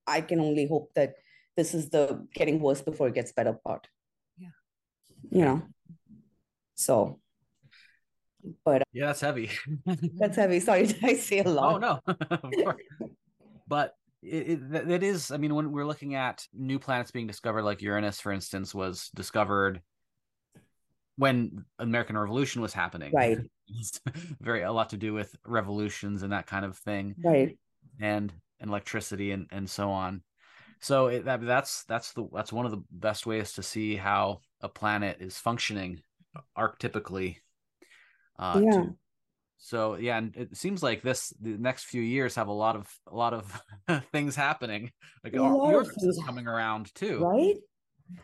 [0.05, 1.15] I can only hope that
[1.57, 3.87] this is the getting worse before it gets better part.
[4.37, 4.49] Yeah.
[5.31, 5.61] You know,
[6.75, 7.19] so,
[8.63, 9.49] but uh, Yeah, that's heavy.
[10.17, 10.59] that's heavy.
[10.61, 11.83] Sorry, did I say a lot?
[11.83, 12.73] Oh no.
[13.67, 17.27] But it, it, that- that is, I mean, when we're looking at new planets being
[17.27, 19.81] discovered, like Uranus, for instance, was discovered
[21.17, 23.11] when American Revolution was happening.
[23.13, 23.39] Right.
[24.39, 27.57] Very a lot to do with revolutions and that kind of thing, Right.
[27.99, 30.21] and and electricity and and so on.
[30.79, 34.41] So it, that that's that's the that's one of the best ways to see how
[34.61, 36.01] a planet is functioning
[36.57, 37.37] archetypically.
[38.37, 38.71] Uh, Yeah.
[38.71, 38.97] to-
[39.59, 42.87] so yeah, and it seems like this the next few years have a lot of
[43.07, 43.61] a lot of
[44.11, 44.91] things happening.
[45.23, 47.19] Like A lot of Uranus is things coming around too.
[47.19, 47.55] Right.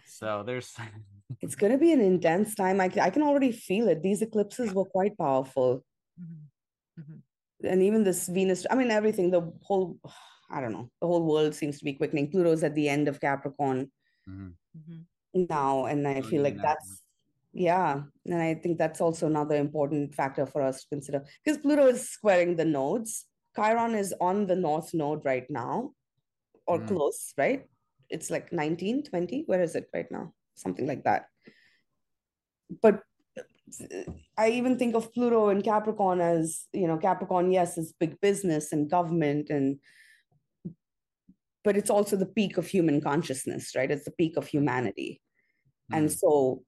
[0.05, 0.75] So there's
[1.41, 2.79] It's going to be an intense time.
[2.79, 4.01] I, I can already feel it.
[4.03, 5.83] These eclipses were quite powerful.
[6.21, 7.01] Mhm.
[7.01, 7.21] Mhm.
[7.63, 9.97] And even this Venus, I mean, everything, the whole,
[10.49, 12.29] I don't know, the whole world seems to be quickening.
[12.31, 13.91] Pluto's at the end of Capricorn
[14.27, 14.55] Mhm.
[14.77, 15.05] Mhm.
[15.33, 15.85] now.
[15.85, 17.01] And I Oh, feel yeah, like now, that's,
[17.53, 18.03] yeah.
[18.25, 22.09] And I think that's also another important factor for us to consider because Pluto is
[22.09, 23.25] squaring the nodes.
[23.55, 25.93] Chiron is on the north node right now
[26.65, 26.87] or Mm.
[26.87, 27.69] close, right?
[28.09, 29.43] It's like 19, 20.
[29.45, 30.33] Where is it right now?
[30.55, 31.27] Something like that.
[32.81, 33.03] But
[34.37, 38.71] I even think of Pluto and Capricorn as, you know, Capricorn, yes, is big business
[38.71, 39.79] and government and
[41.63, 43.89] but it's also the peak of human consciousness, right?
[43.89, 45.21] It's the peak of humanity.
[45.91, 46.17] And Mhm.
[46.17, 46.63] so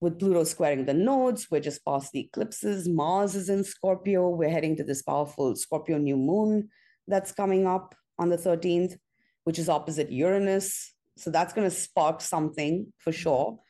[0.00, 2.88] with Pluto squaring the nodes, we're just past the eclipses.
[2.88, 4.30] Mars is in Scorpio.
[4.30, 6.70] We're heading to this powerful Scorpio new moon
[7.06, 8.96] that's coming up on the 13th,
[9.44, 10.94] which is opposite Uranus.
[11.18, 13.60] So that's going to spark something for sure.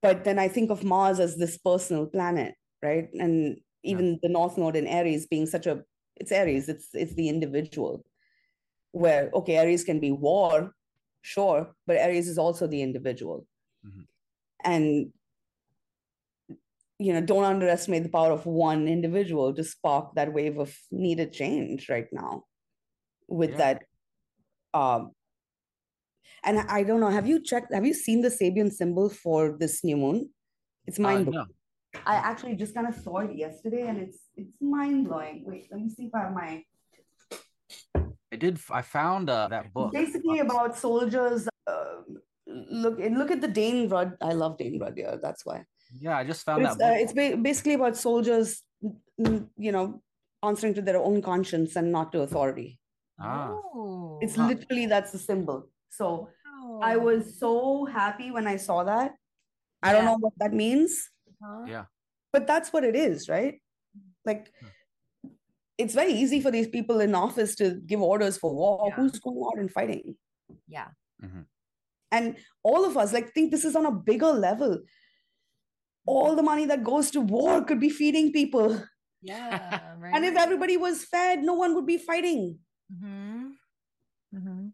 [0.00, 3.08] But then I think of Mars as this personal planet, right?
[3.12, 5.84] And even the North Node in Aries being such a
[6.20, 8.04] it's Aries, it's it's the individual.
[8.92, 10.74] Where okay, Aries can be war,
[11.22, 13.46] sure, but Aries is also the individual.
[13.84, 14.06] Mhm.
[14.64, 15.12] And
[16.98, 21.32] you know, don't underestimate the power of one individual to spark that wave of needed
[21.32, 22.44] change right now
[23.28, 23.58] with Yeah.
[23.58, 23.82] that
[24.74, 25.12] um
[26.44, 29.56] and I I don't know, have you checked, have you seen the Sabian symbol for
[29.58, 30.30] this new moon?
[30.86, 31.46] It's Uh, mind blowing.
[31.46, 31.57] no.
[32.06, 35.44] I actually just kind of saw it yesterday and it's it's mind blowing.
[35.46, 36.64] Wait, let me see if I have my
[38.32, 38.58] I did.
[38.70, 39.92] I found uh, that book.
[39.92, 41.48] basically about soldiers.
[41.66, 42.02] Uh,
[42.46, 44.16] look look at the Dane Rudhyar.
[44.20, 45.64] I love Dane Rudhyar, yeah, that's why.
[46.00, 47.00] Yeah, I just But found it's, that uh, book.
[47.02, 48.62] it's ba- basically about soldiers,
[49.56, 50.02] you know,
[50.42, 52.78] answering to their own conscience and not to authority.
[53.18, 55.68] ah, Oh, It's literally that's the symbol.
[55.90, 56.28] So
[56.82, 59.14] I was so happy when I saw that.
[59.82, 61.08] I don't know what that means,
[61.42, 61.64] Huh?
[61.68, 61.84] yeah.
[62.32, 63.60] but that's what it is, right?
[64.24, 64.52] Like,
[65.78, 68.86] it's very easy for these people in office to give orders for war.
[68.88, 68.94] Yeah.
[68.96, 70.16] Who's going out and fighting?
[70.66, 70.88] Yeah.
[72.10, 74.80] And all of us, like, think this is on a bigger level.
[76.06, 78.82] All the money that goes to war could be feeding people.
[79.22, 79.80] Yeah.
[79.98, 80.12] Right.
[80.14, 82.58] And if everybody was fed, no one would be fighting.
[83.00, 83.48] hmm
[84.32, 84.68] hmm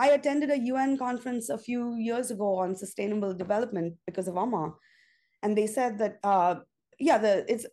[0.00, 4.74] I attended a UN conference a few years ago on sustainable development because of Amma,
[5.42, 6.56] and they said that uh,
[6.98, 7.66] yeah, the it's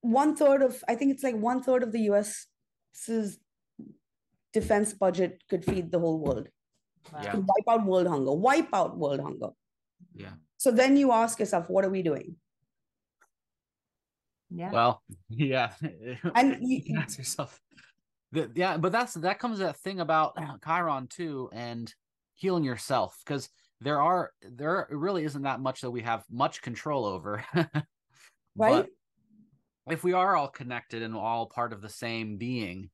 [0.00, 3.38] one third of I think it's like one third of the U.S.'s
[4.52, 6.48] defense budget could feed the whole world,
[7.22, 7.30] Yeah.
[7.32, 9.50] could wipe out world hunger, wipe out world hunger.
[10.14, 10.32] Yeah.
[10.58, 12.36] So then you ask yourself, what are we doing?
[14.50, 14.70] Yeah.
[14.70, 15.72] Well, yeah.
[16.34, 17.60] And you you- can ask yourself.
[18.32, 21.92] The- yeah, but that's that comes that thing about Chiron too, and
[22.34, 23.48] healing yourself because
[23.82, 27.44] there are there really isn't that much that we have much control over.
[28.54, 28.84] Right?
[29.86, 32.90] But if we are all connected and all part of the same being,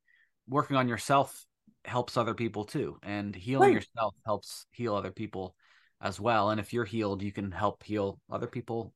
[0.49, 1.45] working on yourself
[1.84, 3.74] helps other people too, and healing Right.
[3.74, 5.57] yourself helps heal other people
[6.01, 6.51] as well.
[6.51, 8.95] And if you're healed, you can help heal other people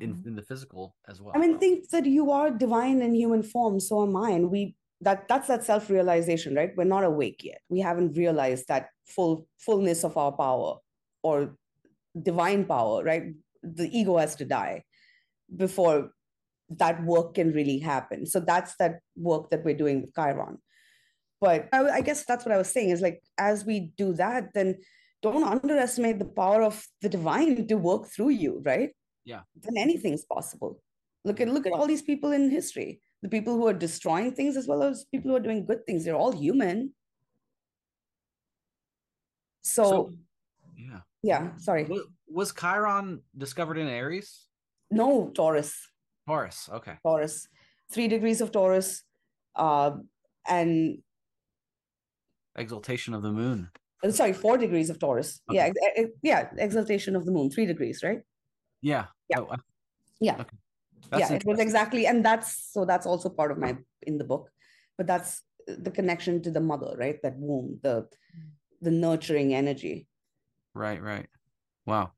[0.00, 0.26] in, Mhm.
[0.26, 1.34] in the physical as well.
[1.34, 4.30] I mean, think that you are divine in human form, so am I.
[4.30, 6.76] And we that that's that self-realization, right?
[6.76, 7.62] We're not awake yet.
[7.68, 10.78] We haven't realized that full fullness of our power
[11.22, 11.56] or
[12.20, 13.34] divine power, right?
[13.62, 14.84] The ego has to die
[15.54, 16.12] before
[16.70, 18.26] that work can really happen.
[18.26, 20.58] So that's that work that we're doing with Chiron.
[21.40, 24.54] But I, I guess that's what I was saying is like as we do that,
[24.54, 24.76] then
[25.22, 28.90] don't underestimate the power of the divine to work through you, right?
[29.24, 29.40] Yeah.
[29.56, 30.80] Then anything's possible.
[31.24, 33.00] Look at look at all these people in history.
[33.22, 36.04] The people who are destroying things as well as people who are doing good things.
[36.04, 36.94] They're all human.
[39.60, 40.10] So,
[40.74, 41.00] yeah.
[41.22, 41.84] Yeah, sorry.
[41.84, 44.46] What, was Chiron discovered in Aries?
[44.90, 45.74] No, Taurus.
[46.26, 46.68] Taurus.
[46.72, 46.94] Okay.
[47.02, 47.48] Taurus.
[47.92, 49.02] Three degrees of Taurus.
[49.54, 49.92] Uh,
[50.48, 50.98] and
[52.56, 53.70] exaltation of the moon.
[54.02, 55.40] Uh, sorry, four degrees of Taurus.
[55.50, 55.56] Okay.
[55.56, 58.20] Yeah, ex- yeah, exaltation of the moon, three degrees, right?
[58.80, 59.06] Yeah.
[59.28, 59.40] Yeah.
[59.40, 59.56] Oh,
[60.20, 60.40] yeah.
[60.40, 60.56] Okay.
[61.18, 64.50] yeah, it was exactly, and that's so that's also part of my in the book,
[64.96, 67.20] but that's the connection to the mother, right?
[67.22, 68.06] That womb, the
[68.80, 70.06] the nurturing energy.
[70.74, 71.26] Right, right.
[71.86, 72.12] Wow.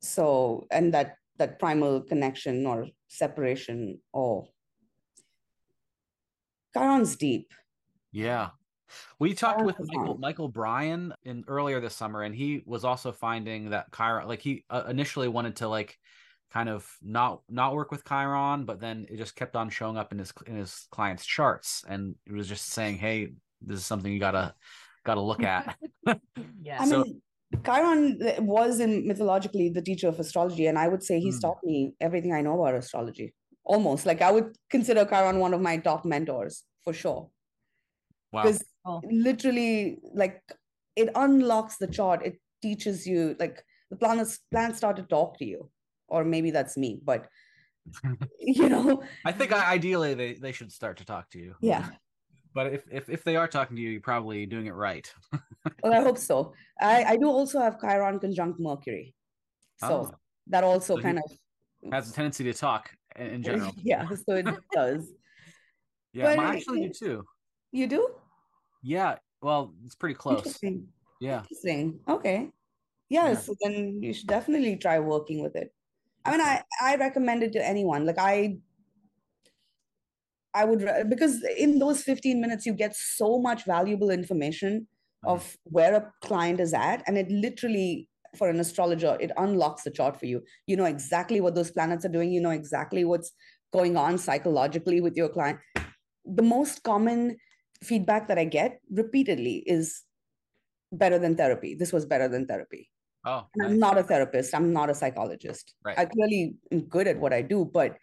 [0.00, 4.48] So, and that that primal connection or separation or
[6.74, 7.52] Chiron's deep.
[8.12, 8.50] Yeah.
[9.18, 13.70] We talked with Michael, Michael Bryan in earlier this summer, and he was also finding
[13.70, 15.98] that Chiron, like he uh, initially wanted to like
[16.52, 20.12] kind of not not work with Chiron, but then it just kept on showing up
[20.12, 23.32] in his in his clients' charts, and it was just saying, "Hey,
[23.62, 24.54] this is something you gotta
[25.04, 25.78] gotta look at."
[26.60, 26.82] yeah.
[26.82, 27.22] I so, mean,
[27.64, 31.42] Chiron was in mythologically the teacher of astrology, and I would say he's mm.
[31.42, 33.34] taught me everything I know about astrology.
[33.64, 37.30] Almost like I would consider Chiron one of my top mentors for sure.
[38.32, 38.42] Wow.
[38.42, 39.00] Because oh.
[39.10, 40.42] literally, like
[40.96, 42.24] it unlocks the chart.
[42.24, 45.70] It teaches you like the planets planets start to talk to you,
[46.08, 47.28] or maybe that's me, but
[48.40, 49.02] you know.
[49.24, 51.54] I think ideally they they should start to talk to you.
[51.60, 51.88] Yeah.
[52.54, 55.12] But if, if if they are talking to you, you're probably doing it right.
[55.82, 56.52] well, I hope so.
[56.80, 59.14] I I do also have Chiron conjunct Mercury,
[59.78, 60.14] so oh.
[60.48, 63.72] that also so kind of has a tendency to talk in general.
[63.82, 65.12] yeah, so it does.
[66.12, 67.24] yeah, but actually you too.
[67.72, 68.08] You do?
[68.82, 69.16] Yeah.
[69.40, 70.38] Well, it's pretty close.
[70.38, 70.86] Interesting.
[71.20, 71.40] Yeah.
[71.40, 72.00] Interesting.
[72.08, 72.50] Okay.
[73.08, 73.34] Yes.
[73.34, 75.72] Yeah, so then you should definitely try working with it.
[76.24, 78.06] I mean, I I recommend it to anyone.
[78.06, 78.58] Like I
[80.54, 84.86] I would because in those 15 minutes you get so much valuable information
[85.24, 85.34] uh-huh.
[85.34, 89.90] of where a client is at and it literally for an astrologer it unlocks the
[89.90, 90.42] chart for you.
[90.66, 92.32] You know exactly what those planets are doing.
[92.32, 93.32] You know exactly what's
[93.72, 95.58] going on psychologically with your client.
[96.24, 97.36] The most common
[97.82, 100.02] feedback that i get repeatedly is
[100.92, 101.74] better than therapy.
[101.74, 102.90] This was better than therapy.
[103.24, 103.70] Oh nice.
[103.70, 104.54] i'm not a therapist.
[104.54, 105.74] I'm not a psychologist.
[105.84, 105.98] Right.
[105.98, 107.96] i clearly am good at what i do but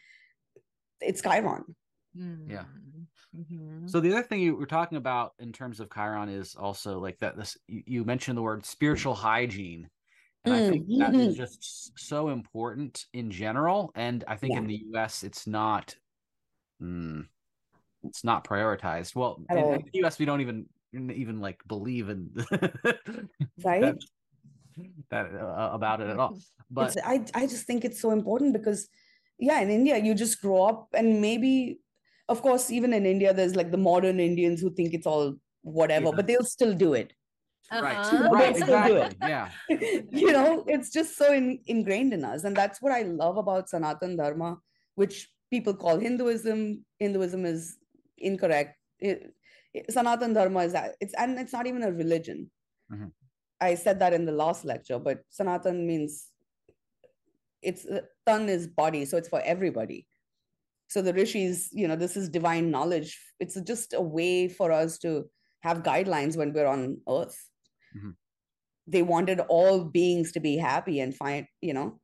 [1.02, 1.76] it's chiron
[2.16, 2.64] yeah.
[3.36, 3.88] Mm-hmm.
[3.88, 7.20] So the other thing you were talking about in terms of Chiron is also like
[7.20, 7.38] that.
[7.38, 9.88] This you, mentioned the word spiritual hygiene,
[10.46, 10.66] and mm-hmm.
[10.66, 11.38] I think that is mm-hmm.
[11.38, 13.92] just so important in general.
[13.96, 14.60] And I think yeah.
[14.60, 15.24] in the U.S.
[15.24, 15.96] it's not,
[16.82, 17.28] mm,
[18.04, 19.16] it's not prioritized.
[19.16, 20.18] Well, in, in, the U.S.
[20.18, 22.32] we don't even even like believe in
[23.64, 23.98] right that,
[25.12, 26.38] that uh, about it at all.
[26.72, 28.90] But it's, I I just think it's so important because
[29.40, 31.80] yeah, in India you just grow up and maybe
[32.30, 36.06] of course, even in India, there's like the modern Indians who think it's all whatever,
[36.06, 36.12] yeah.
[36.16, 37.12] but they'll still do it.
[37.72, 37.82] Uh-huh.
[38.32, 39.18] Right, right, exactly.
[39.22, 39.50] Yeah.
[40.12, 42.44] you know, it's just so in, ingrained in us.
[42.44, 44.58] And that's what I love about Sanatan Dharma,
[44.96, 46.86] which people call Hinduism.
[47.00, 47.78] Hinduism is
[48.18, 48.78] incorrect.
[49.00, 49.34] It,
[49.74, 52.50] it, Sanatan Dharma is that it's and it's not even a religion.
[52.92, 53.08] Mm-hmm.
[53.62, 56.30] I said that in the last lecture, but Sanatan means
[57.62, 60.08] it's uh, tan is body, so it's for everybody
[60.90, 63.18] so the rishis you know this is divine knowledge.
[63.40, 65.30] It's just a way for us to
[65.62, 67.38] have guidelines when we're on earth.
[67.96, 68.12] Mm-hmm.
[68.86, 72.00] they wanted all beings to be happy and find you know?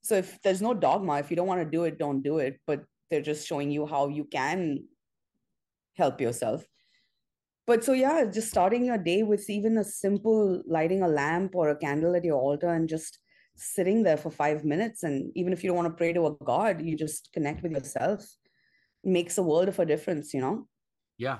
[0.00, 2.58] So if there's no dogma if you don't want to do it don't do it.
[2.66, 4.84] But they're just showing you how you can
[5.96, 6.64] help yourself.
[7.66, 11.68] But so yeah just starting your day with even a simple lighting a lamp or
[11.70, 13.18] a candle at your altar and just
[13.58, 16.34] sitting there for five minutes and even if you don't want to pray to a
[16.44, 18.20] god you just connect with yourself.
[19.04, 20.66] It makes a world of a difference you know?
[21.18, 21.38] Yeah.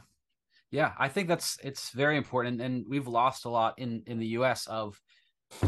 [0.70, 4.26] Yeah i think that's it's very important and we've lost a lot in in the
[4.26, 5.00] us of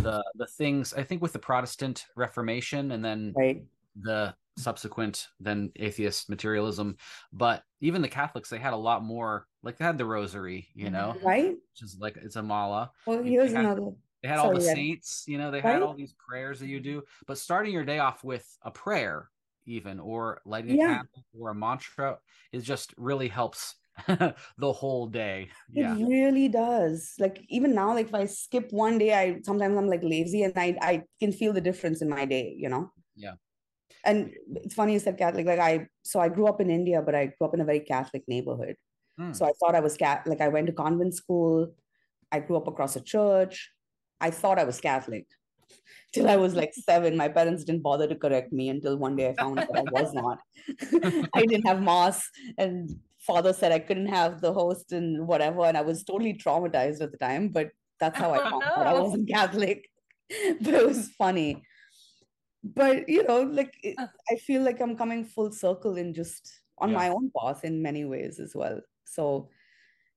[0.03, 3.64] the the things i think with the protestant reformation and then right.
[3.98, 6.96] the subsequent then atheist materialism
[7.32, 10.90] but even the catholics they had a lot more like they had the rosary you
[10.90, 11.16] know?
[11.22, 11.51] Right.
[11.53, 12.90] Which is like it's a mala.
[13.07, 13.92] Well here's another
[14.23, 17.03] they had all the saints, you know, they had all these prayers that you do.
[17.27, 19.31] But starting your day off with a prayer,
[19.66, 20.85] even or lighting yeah.
[20.85, 22.18] a candle or a mantra,
[22.53, 25.49] is just really helps the whole day.
[25.71, 25.97] Yeah.
[25.97, 27.14] It really does.
[27.18, 30.53] Like even now, like if I skip one day, I sometimes I'm like lazy and
[30.57, 32.93] I I can feel the difference in my day, you know?
[33.16, 33.35] Yeah.
[34.05, 35.47] And it's funny you said Catholic.
[35.47, 37.81] Like I so I grew up in India, but I grew up in a very
[37.81, 38.77] Catholic neighborhood.
[39.18, 39.33] Hmm.
[39.33, 41.73] So I thought I was cat like I went to convent school.
[42.33, 43.71] I grew up across a church.
[44.21, 45.27] I thought I was Catholic
[46.12, 47.16] till I was like seven.
[47.16, 50.12] My parents didn't bother to correct me until one day I found out I was
[50.12, 50.39] not.
[51.35, 55.64] I didn't have mass, and father said I couldn't have the host and whatever.
[55.64, 58.73] And I was totally traumatized at the time, but that's how I oh, found no.
[58.73, 59.89] out I wasn't Catholic.
[60.61, 61.62] but it was funny.
[62.62, 63.97] but you know, like it.
[64.31, 66.97] I feel like I'm coming full circle in just on Yeah.
[66.97, 68.81] my own path in many ways as well.
[69.05, 69.49] So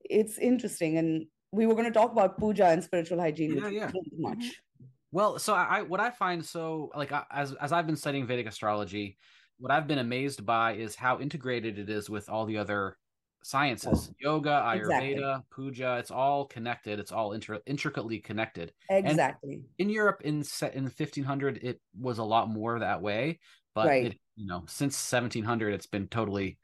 [0.04, 0.98] it's interesting.
[0.98, 3.92] And we were going to talk about puja and spiritual hygiene, Yeah, yeah.
[4.18, 4.38] much.
[4.40, 4.86] Mm-hmm.
[5.12, 8.26] Well, so I, I what I find so like I- as as I've been studying
[8.26, 9.18] Vedic astrology,
[9.60, 12.98] what I've been amazed by is how integrated it is with all the other
[13.44, 15.16] sciences, oh, yoga, Exactly.
[15.16, 15.98] Ayurveda, puja.
[16.00, 16.98] It's all connected.
[17.00, 18.74] It's all inter- intricately connected.
[18.90, 19.62] Exactly.
[19.78, 20.44] In Europe, in
[20.74, 23.40] in 1500, it was a lot more that way,
[23.76, 24.06] but Right.
[24.08, 26.58] it, you know, since 1700, it's been totally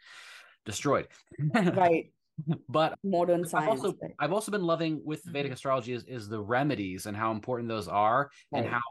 [0.66, 1.08] destroyed.
[1.54, 2.12] Right.
[2.70, 3.70] But Modern I've science.
[3.84, 4.12] also right.
[4.20, 5.56] I've also been loving with Vedic Mhm.
[5.56, 8.82] astrology is is the remedies and how important those are and how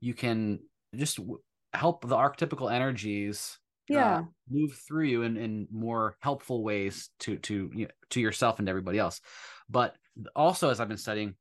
[0.00, 0.60] you can
[0.94, 1.40] just w-
[1.72, 3.58] help the archetypical energies
[3.90, 4.22] uh, Yeah.
[4.48, 8.68] move through you in, in more helpful ways to to you know, to yourself and
[8.68, 9.20] everybody else.
[9.68, 9.96] But
[10.36, 11.34] also as I've been studying,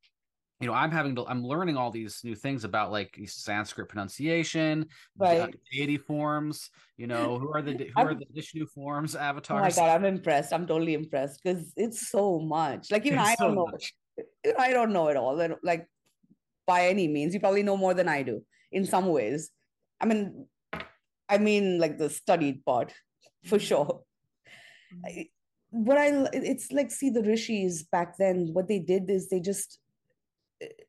[0.59, 4.87] you know, I'm having to I'm learning all these new things about like Sanskrit pronunciation,
[5.17, 5.53] Right.
[5.71, 9.25] deity forms, you know, who are the who I'm- are the Vishnu forms, Oh my
[9.25, 9.75] avatars.
[9.75, 10.53] God, I'm impressed.
[10.53, 12.91] I'm totally impressed because it's so much.
[12.91, 13.67] Like even It's I don't know.
[13.67, 13.93] much.
[14.59, 15.35] I don't know it all.
[15.63, 15.87] Like
[16.65, 19.49] by any means, you probably know more than I do in some ways.
[19.99, 20.47] I mean,
[21.27, 22.93] I mean like the studied part
[23.45, 23.65] for mm-hmm.
[23.65, 24.03] sure.
[24.93, 25.05] Mm-hmm.
[25.05, 25.29] I-
[25.73, 28.53] What I it's like see the rishis back then.
[28.53, 29.79] What they did is they just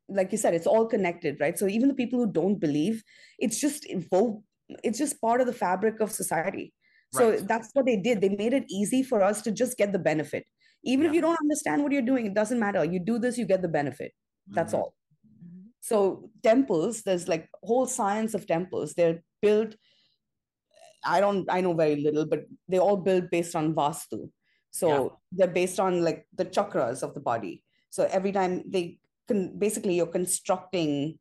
[0.08, 1.58] like you said, it's all connected, right?
[1.58, 3.02] So even the people who don't believe,
[3.38, 3.86] it's just.
[4.82, 6.72] It's just part of the fabric of society.
[7.12, 8.20] So that's what they did.
[8.20, 10.46] They made it easy for us to just get the benefit.
[10.84, 12.84] Even if you don't understand what you're doing, it doesn't matter.
[12.84, 14.12] You do this, you get the benefit.
[14.48, 14.78] That's Mhm.
[14.78, 14.94] all.
[15.80, 18.94] So temples, there's like whole science of temples.
[18.94, 19.76] They're built.
[21.04, 21.46] I don't.
[21.50, 24.30] I know very little, but they all built based on vastu.
[24.70, 25.08] So Yeah.
[25.32, 27.62] they're based on like the chakras of the body.
[27.90, 28.98] So every time they
[29.28, 31.18] can, basically you're constructing,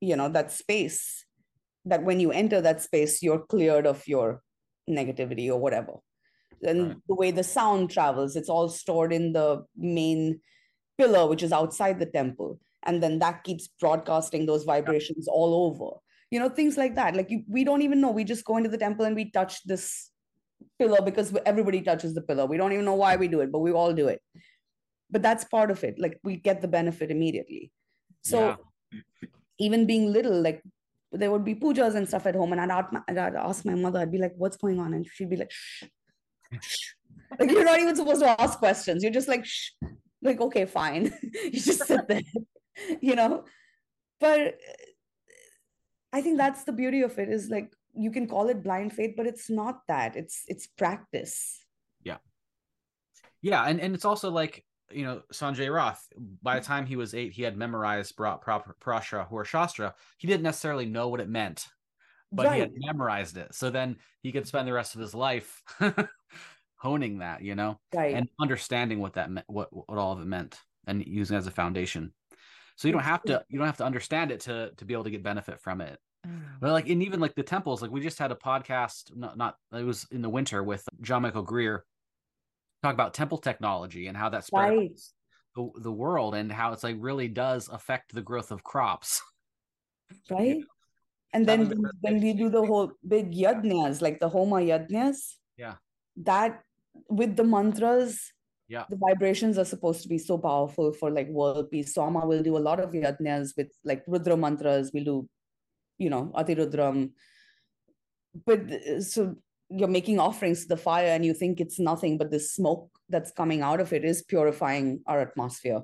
[0.00, 1.24] you know, that space.
[1.84, 4.42] That when you enter that space, you're cleared of your
[4.88, 5.94] negativity or whatever.
[6.62, 6.96] And Right.
[7.08, 10.40] the way the sound travels, it's all stored in the main
[10.98, 12.58] pillar, which is outside the temple.
[12.84, 15.96] And then that keeps broadcasting those vibrations all over.
[16.30, 17.16] You know, things like that.
[17.16, 18.10] Like you, we don't even know.
[18.10, 20.10] We just go into the temple and we touch this
[20.78, 22.46] pillar because everybody touches the pillar.
[22.46, 24.20] We don't even know why we do it, but we all do it.
[25.10, 25.98] But that's part of it.
[25.98, 27.72] Like we get the benefit immediately.
[28.22, 28.56] So
[29.58, 30.62] even being little, like
[31.12, 33.74] there would be pujas and stuff at home, and I'd, ask my- I'd ask my
[33.74, 35.84] mother, I'd be like, "What's going on?" And she'd be like, "Shh,
[36.60, 36.88] shh."
[37.38, 39.02] Like you're not even supposed to ask questions.
[39.02, 39.70] You're just like, "Shh."
[40.22, 41.12] Like, okay, fine.
[41.22, 42.22] you just sit there,
[43.00, 43.44] you know.
[44.20, 44.50] But uh,
[46.12, 47.28] I think that's the beauty of it.
[47.28, 50.16] Is like you can call it blind faith, but it's not that.
[50.16, 51.58] It's it's practice.
[52.02, 52.18] Yeah
[53.40, 56.06] yeah, and, and it's also like you know Sanjay Rath.
[56.42, 59.94] By the time he was eight, he had memorized Pra- Pra- Parashara Hora Shastra.
[60.18, 61.66] He didn't necessarily know what it meant,
[62.32, 63.54] but he had memorized it.
[63.54, 65.62] So then he could spend the rest of his life
[66.76, 68.14] honing that, you know, Right.
[68.14, 71.46] and understanding what that meant, what what all of it meant, and using it as
[71.46, 72.12] a foundation.
[72.76, 75.04] So you don't have to you don't have to understand it to to be able
[75.04, 75.98] to get benefit from it.
[76.26, 76.40] Mm.
[76.60, 79.56] But like, and even like the temples, like we just had a podcast, not not
[79.72, 81.84] it was in the winter with John Michael Greer,
[82.82, 85.00] talk about temple technology and how that spread Right.
[85.56, 89.22] the, the world and how it's like really does affect the growth of crops.
[90.30, 90.62] right?
[91.34, 95.34] And That then the when, we do the whole big yajnas, like the Homa yajnas,
[95.56, 95.74] Yeah.
[96.24, 96.62] that
[97.10, 98.32] with the mantras,
[98.68, 98.84] Yeah.
[98.88, 101.94] the vibrations are supposed to be so powerful for like world peace.
[101.94, 104.90] So Amma will do a lot of yajnas with like Rudra mantras.
[104.92, 105.28] We'll do,
[105.98, 107.10] you know, Ati Rudram.
[108.46, 109.36] But uh, so
[109.70, 113.30] you're making offerings to the fire and you think it's nothing, but the smoke that's
[113.32, 115.82] coming out of it is purifying our atmosphere.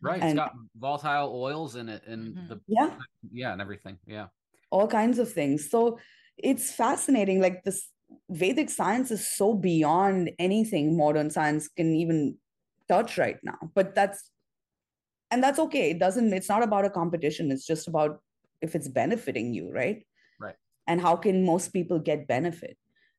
[0.00, 0.20] Right.
[0.20, 2.48] And- it's got volatile oils in it and Mhm.
[2.48, 2.98] the Yeah.
[3.30, 3.98] yeah, and everything.
[4.06, 4.28] Yeah.
[4.70, 5.68] all kinds of things.
[5.68, 5.98] So
[6.38, 7.40] it's fascinating.
[7.42, 7.90] Like this
[8.30, 12.38] Vedic science is so beyond anything modern science can even
[12.88, 13.58] touch right now.
[13.74, 14.30] But that's
[15.30, 15.90] and that's okay.
[15.90, 17.50] It doesn't, it's not about a competition.
[17.50, 18.22] It's just about
[18.62, 20.06] if it's benefiting you, right?
[20.40, 20.56] Right.
[20.86, 22.76] And how can most people get benefit?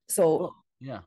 [0.10, 1.00] So Well, yeah.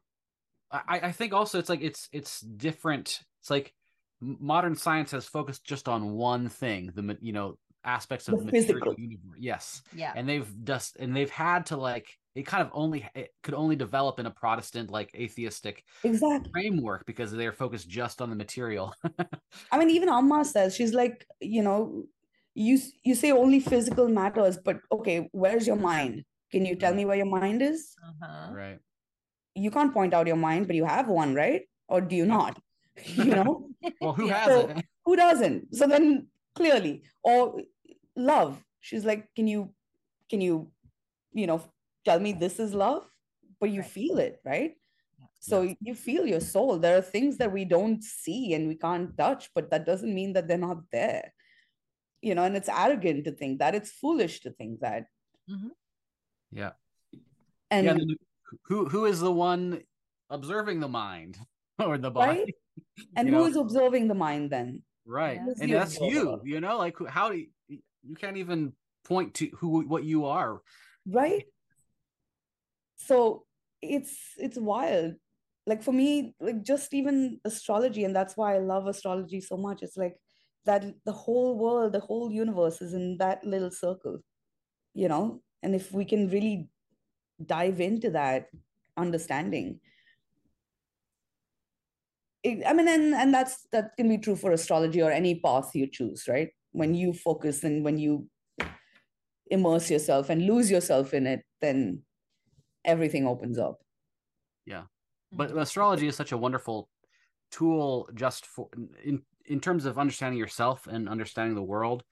[0.71, 3.21] I, I think also it's like it's it's different.
[3.41, 3.73] It's like
[4.21, 8.45] modern science has focused just on one thing, the you know aspects of The the
[8.47, 8.95] material physical.
[8.99, 9.39] universe.
[9.39, 9.83] Yes.
[9.95, 10.13] Yeah.
[10.17, 13.77] and they've just and they've had to like it kind of only it could only
[13.77, 16.51] develop in a protestant like atheistic exactly.
[16.53, 18.93] framework because they're focused just on the material
[19.73, 22.05] I mean, even Amma says she's like, you know,
[22.55, 26.25] you you say only physical matters, but okay, where's your mind?
[26.53, 27.95] Can you tell me where your mind is?
[28.09, 28.53] Uh-huh.
[28.55, 28.79] right
[29.59, 31.63] you can't point out your mind, but you have one, right?
[31.89, 32.59] Or do you not?
[33.25, 33.71] You know,
[34.03, 34.39] well who Yeah.
[34.45, 35.75] has So- it who doesn't?
[35.75, 37.63] So then clearly, or
[38.17, 38.63] love.
[38.81, 39.73] She's like, can you,
[40.31, 40.71] can you,
[41.33, 41.63] you know,
[42.05, 43.05] tell me this is love,
[43.61, 43.91] but you Right.
[43.91, 44.75] feel it, right?
[45.41, 46.79] So you feel your soul.
[46.79, 50.33] There are things that we don't see and we can't touch, but that doesn't mean
[50.35, 51.33] that they're not there.
[52.21, 53.75] You know, and it's arrogant to think that.
[53.75, 55.07] It's foolish to think that.
[56.51, 56.73] Yeah.
[57.71, 57.93] And yeah.
[57.95, 58.17] then
[58.67, 59.83] Who who is the one
[60.31, 61.39] observing the mind
[61.79, 62.39] or the body?
[62.41, 62.55] right?
[63.17, 63.47] And you who know?
[63.47, 64.83] is observing the mind then?
[65.07, 65.41] Right.
[65.41, 66.43] Who's And that's you, observer?
[66.45, 67.49] you know, like how do you,
[68.03, 68.73] you can't even
[69.05, 70.61] point to who what you are.
[71.07, 71.45] right
[72.97, 73.45] so
[73.83, 75.15] it's it's wild
[75.67, 79.83] like for me like just even astrology and that's why i love astrology so much
[79.83, 80.17] it's like
[80.65, 84.19] that the whole world the whole universe is in that little circle
[84.95, 86.69] you know and if we can really
[87.45, 88.49] dive into that
[88.97, 89.81] understanding
[92.43, 95.71] it, i mean and and that's that can be true for astrology or any path
[95.75, 98.29] you choose right when you focus and when you
[99.51, 102.03] immerse yourself and lose yourself in it then
[102.85, 103.79] everything opens up
[104.67, 104.83] Yeah.
[105.33, 106.89] But astrology is such a wonderful
[107.51, 108.69] tool just for
[109.03, 112.03] in in terms of understanding yourself and understanding the world.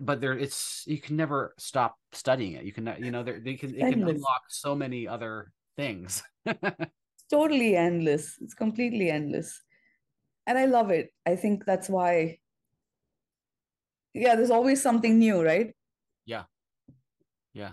[0.00, 2.64] But there, it's you can never stop studying it.
[2.64, 6.22] You can, you know, there they can it can unlock so many other things.
[6.46, 9.62] it's totally endless it's completely endless
[10.46, 12.38] and i love it i think that's why
[14.14, 15.74] yeah there's always something new right
[16.24, 16.44] Yeah.
[17.52, 17.72] Yeah.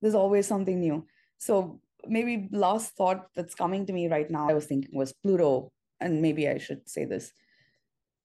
[0.00, 1.06] there's always something new
[1.38, 5.70] so maybe last thought that's coming to me right now i was thinking was pluto
[6.00, 7.32] and maybe i should say this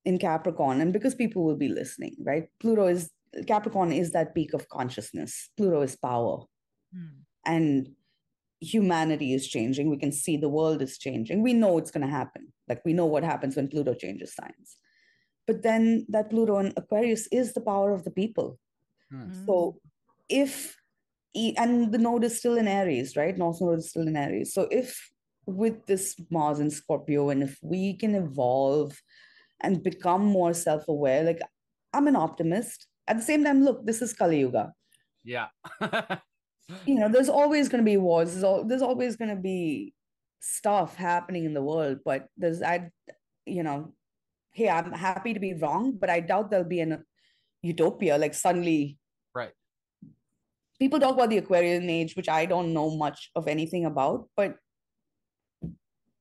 [0.05, 3.11] in capricorn and because people will be listening right pluto is
[3.47, 6.45] capricorn is that peak of consciousness pluto is power
[6.95, 7.09] Mm.
[7.45, 7.89] and
[8.61, 9.89] humanity is changing.
[9.89, 11.41] We can see the world is changing.
[11.41, 12.53] We know it's going to happen.
[12.67, 14.77] Like we know what happens when Pluto changes signs.
[15.45, 18.59] But then that Pluto in Aquarius is the power of the people.
[19.11, 19.45] Hmm.
[19.45, 19.79] So
[20.29, 20.75] if,
[21.35, 23.37] and the node is still in Aries, right?
[23.37, 24.53] North node is still in Aries.
[24.53, 25.11] So if
[25.45, 28.99] with this Mars in Scorpio, and if we can evolve
[29.61, 31.41] and become more self aware, like
[31.93, 32.87] I'm an optimist.
[33.07, 34.73] At the same time, look, this is Kali Yuga
[35.23, 35.47] Yeah.
[36.85, 39.93] you know there's always going to be wars there's, there's always going to be
[40.39, 42.89] stuff happening in the world but there's i
[43.45, 43.93] you know
[44.51, 47.03] hey i'm happy to be wrong but i doubt there'll be an
[47.61, 48.97] utopia like suddenly
[49.33, 49.51] Right.
[50.79, 54.55] people talk about the aquarian age which i don't know much of anything about but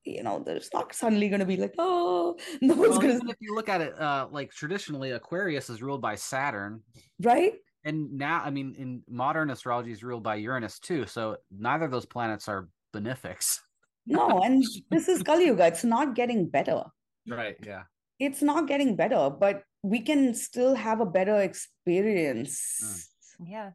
[0.05, 3.27] you know there's not suddenly going to be like oh no one's well, going to
[3.27, 6.81] if you look at it, uh, like traditionally, Aquarius is ruled by Saturn,
[7.21, 7.53] right
[7.83, 11.05] and now, I mean, in modern astrology is ruled by Uranus too.
[11.05, 13.61] So neither of those planets are benefics.
[14.07, 16.83] no and this is kali yuga it's not getting better
[17.27, 17.55] Right.
[17.65, 17.83] Yeah.
[18.19, 23.09] it's not getting better, but we can still have a better experience.
[23.45, 23.71] Yeah.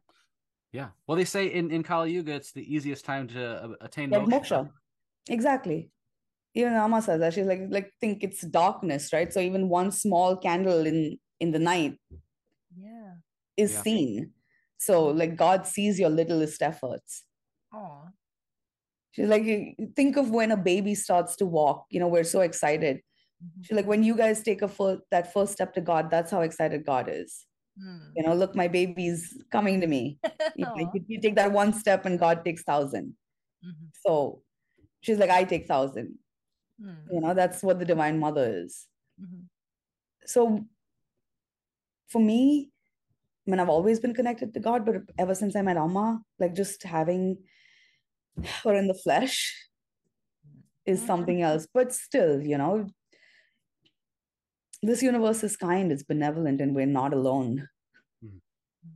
[0.71, 0.89] Yeah.
[1.05, 4.21] Well, they say in in Kali Yuga, it's the easiest time to uh, attain Get
[4.21, 4.31] moksha.
[4.31, 4.69] moksha.
[5.29, 5.89] Exactly.
[6.53, 9.31] Even Amma says that she's like like think it's darkness, right?
[9.31, 11.97] So even one small candle in in the night
[12.77, 13.13] Yeah.
[13.57, 13.81] is Yeah.
[13.81, 14.31] seen.
[14.77, 17.23] So like God sees your littlest efforts.
[17.73, 18.09] Oh.
[19.11, 21.85] She's like, you- you think of when a baby starts to walk.
[21.89, 23.01] You know, we're so excited.
[23.61, 26.41] She's like, when you guys take a first that first step to God, that's how
[26.41, 27.45] excited God is.
[27.81, 28.11] Mm.
[28.15, 30.19] You know, look, my baby's coming to me.
[30.55, 33.15] You, you- you take that one step and God takes thousand.
[33.65, 33.89] Mhm.
[34.05, 34.43] So
[35.01, 36.17] she's like, I take thousand.
[36.81, 37.13] Mm.
[37.13, 38.87] You know, that's what the Divine Mother is.
[39.21, 39.47] Mhm.
[40.25, 40.65] So
[42.07, 42.71] for me,
[43.47, 46.53] I mean, I've always been connected to God, but ever since I met Amma, like
[46.53, 47.43] just having
[48.63, 49.67] her in the flesh
[50.85, 51.07] is Mhm.
[51.07, 51.67] something else.
[51.73, 52.87] But still, you know,
[54.81, 57.69] this universe is kind, it's benevolent, and we're not alone.
[58.23, 58.41] Mhm.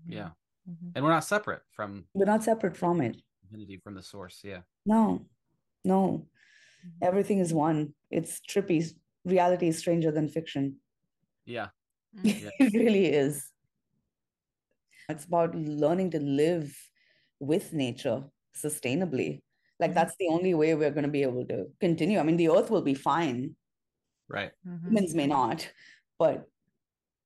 [0.07, 0.31] Yeah.
[0.67, 0.91] Mhm.
[0.95, 3.21] And we're not separate from We're not separate from it.
[3.43, 4.43] divinity, from the source.
[4.43, 4.63] Yeah.
[4.85, 5.27] No,
[5.83, 6.27] no.
[6.85, 6.97] Mhm.
[7.01, 7.95] Everything is one.
[8.11, 8.93] It's trippy.
[9.25, 10.81] Reality is stranger than fiction.
[11.45, 11.69] Yeah.
[12.13, 12.41] Mhm.
[12.41, 12.49] Yeah.
[12.59, 13.51] It really is.
[15.09, 16.75] It's about learning to live
[17.39, 19.43] with nature sustainably.
[19.79, 19.93] Like Mhm.
[19.93, 22.17] that's the only way we're going to be able to continue.
[22.19, 23.55] I mean, the earth will be fine.
[24.27, 24.51] Right.
[24.65, 24.87] Mhm.
[24.87, 25.71] Humans may not,
[26.19, 26.49] but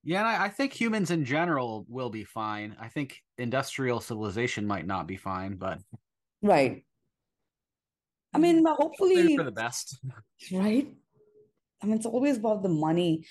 [0.04, 2.76] Yeah, and I, I think humans in general will be fine.
[2.80, 5.82] I think industrial civilization might not be fine, but
[6.42, 6.84] right.
[8.34, 8.82] I mean, mm-hmm.
[8.82, 10.00] hopefully, for the best.
[10.52, 10.88] right?
[11.82, 13.26] I mean, it's always about the money.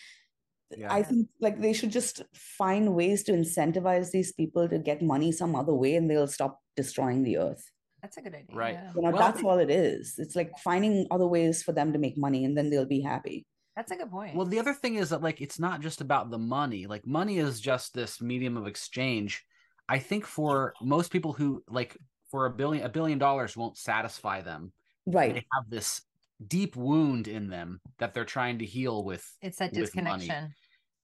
[0.76, 0.92] Yeah.
[0.92, 5.32] I think like they should just find ways to incentivize these people to get money
[5.32, 7.64] some other way and they'll stop destroying the earth.
[8.02, 8.56] That's a good idea.
[8.56, 8.78] Right.
[8.94, 10.14] You know, Well, that's all it is.
[10.18, 13.46] It's like finding other ways for them to make money and then they'll be happy.
[13.76, 14.34] That's a good point.
[14.34, 16.86] Well, the other thing is that like it's not just about the money.
[16.86, 19.44] Like money is just this medium of exchange.
[19.88, 21.96] I think for most people who like
[22.30, 24.72] for a billion a billion dollars won't satisfy them.
[25.10, 25.34] Right.
[25.34, 26.02] They have this
[26.46, 29.24] deep wound in them that they're trying to heal with.
[29.40, 30.26] It's that with money.
[30.28, 30.54] disconnection.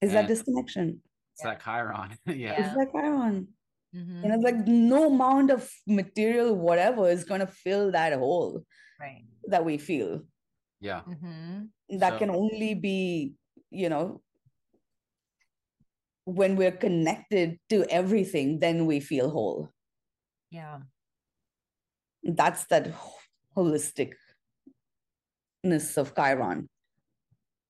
[0.01, 1.01] Is that disconnection?
[1.33, 2.17] It's that Chiron.
[2.27, 2.33] yeah.
[2.33, 2.65] Yeah.
[2.65, 3.47] It's that Chiron.
[3.95, 4.23] Mhm.
[4.23, 8.63] You know, like no amount of material, whatever, is gonna fill that hole
[8.99, 9.25] Right.
[9.47, 10.21] that we feel.
[10.79, 11.01] Yeah.
[11.01, 13.33] hmm That So- can only be,
[13.71, 14.21] you know,
[16.25, 19.69] when we're connected to everything, then we feel whole.
[20.49, 20.81] Yeah.
[22.23, 22.87] That's that
[23.55, 24.15] holisticness
[25.97, 26.69] of Chiron.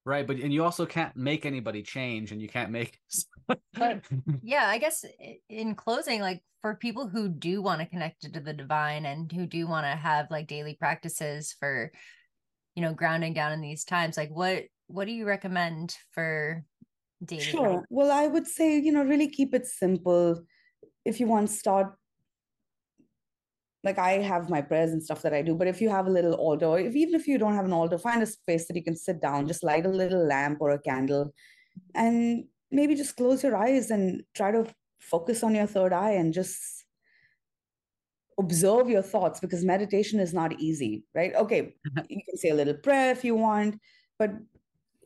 [0.06, 0.28] Right.
[0.28, 3.00] But and you also can't make anybody change and you can't make
[3.74, 4.02] But-
[4.44, 4.68] Yeah.
[4.68, 5.04] I guess
[5.50, 9.48] in closing, like for people who do want to connect to the divine and who
[9.48, 11.92] do want to have like daily practices for,
[12.76, 16.64] you know, grounding down in these times, like what what do you recommend for
[17.24, 17.42] daily?
[17.42, 17.64] Sure.
[17.64, 17.88] practice?
[17.90, 20.44] Well, I would say, you know, really keep it simple.
[21.04, 21.96] If you want to start,
[23.86, 26.10] like I have my prayers and stuff that I do, but if you have a
[26.18, 28.84] little altar, if even if you don't have an altar, find a space that you
[28.84, 31.34] can sit down, just light a little lamp or a candle,
[31.94, 34.66] and maybe just close your eyes and try to
[35.00, 36.86] focus on your third eye and just
[38.40, 41.36] observe your thoughts because meditation is not easy, right?
[41.36, 41.76] Okay,
[42.10, 43.80] you can say a little prayer if you want,
[44.18, 44.32] but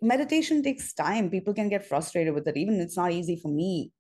[0.02, 1.30] meditation takes time.
[1.30, 2.56] People can get frustrated with it.
[2.56, 3.92] Even it's not easy for me.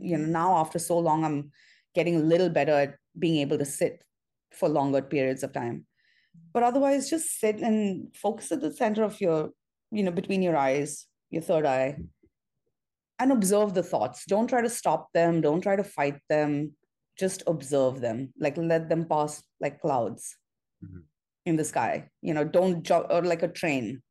[0.00, 0.30] You know, mm.
[0.30, 1.50] now after so long, I'm
[1.92, 4.04] getting a little better at being able to sit
[4.52, 5.86] for longer periods of time.
[6.52, 9.50] But otherwise, just sit and focus at the center of your,
[9.90, 11.96] you know, between your eyes, your third eye,
[13.18, 14.24] and observe the thoughts.
[14.26, 15.40] Don't try to stop them.
[15.40, 16.72] Don't try to fight them.
[17.18, 18.32] Just observe them.
[18.38, 20.36] Like let them pass like clouds
[20.84, 21.02] Mhm.
[21.46, 22.10] in the sky.
[22.22, 24.02] You know, don't jump or like a train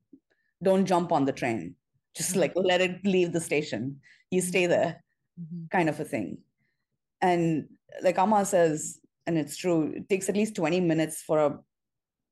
[0.63, 1.75] don't jump on the train
[2.15, 5.03] just like let it leave the station you stay there
[5.39, 5.69] Mhm.
[5.69, 6.39] kind of a thing
[7.21, 7.69] and
[8.01, 11.59] like amma says and it's true it takes at least 20 minutes for our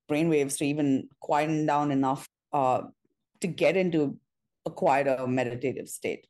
[0.10, 2.82] brainwaves to even quieten down enough uh,
[3.42, 4.18] to get into
[4.66, 6.26] a quieter meditative state.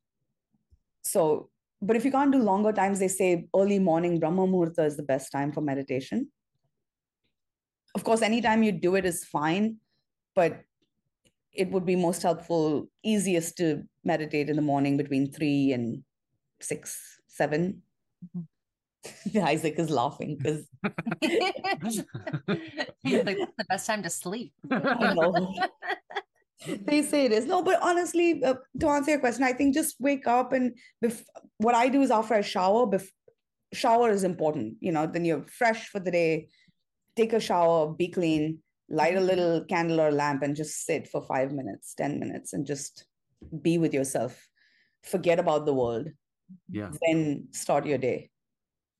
[1.04, 1.50] So
[1.82, 5.04] but if you can't do longer times they say early morning brahma muhurta is the
[5.04, 6.30] best time for meditation.
[7.94, 9.78] Of course anytime you do it is fine
[10.36, 10.64] but
[11.56, 16.04] it would be most helpful, easiest to meditate in the morning between three and
[16.62, 17.82] six, seven.
[19.36, 20.68] Isaac is laughing because
[23.04, 24.54] He's like, that's the best time to sleep.
[24.72, 25.54] I know
[26.68, 27.46] they say it is.
[27.46, 31.24] No, but honestly, uh, to answer your question, I think just wake up and bef-
[31.58, 33.12] what I do is after I shower, bef-
[33.74, 34.78] shower is important.
[34.80, 36.50] You know, then you're fresh for the day.
[37.16, 39.26] Take a shower, be clean, light a Mhm.
[39.28, 43.06] little candle or lamp, and just sit for five minutes, ten minutes, and just
[43.62, 44.48] be with yourself.
[45.04, 46.08] Forget about the world.
[46.70, 46.92] yeah.
[47.06, 48.30] Then start your day.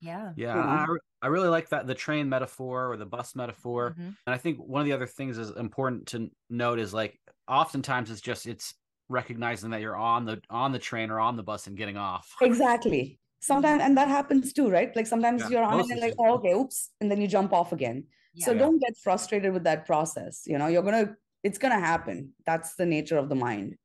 [0.06, 0.32] Yeah.
[0.36, 0.54] Yeah.
[0.56, 0.98] you know?
[1.22, 3.94] I, I really like that the train metaphor or the bus metaphor.
[3.98, 4.16] Mhm.
[4.26, 8.10] And I think one of the other things is important to note is like oftentimes
[8.10, 8.74] it's just it's
[9.08, 12.34] recognizing that you're on the on the train or on the bus and getting off.
[12.40, 13.18] Exactly.
[13.40, 14.94] Sometimes, and that happens too, right?
[14.96, 17.28] Like sometimes Yeah, you're on it most and like, oh, okay, oops, and then you
[17.28, 18.04] jump off again.
[18.38, 18.58] So Yeah.
[18.58, 20.42] don't get frustrated with that process.
[20.46, 22.32] You know, you're gonna, it's gonna happen.
[22.44, 23.76] That's the nature of the mind.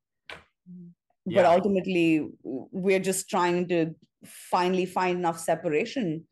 [1.30, 1.36] Mhm.
[1.36, 3.96] But ultimately, we're just trying to
[4.26, 6.28] finally find enough separation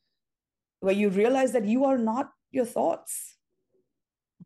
[0.82, 3.38] where you realize that you are not your thoughts.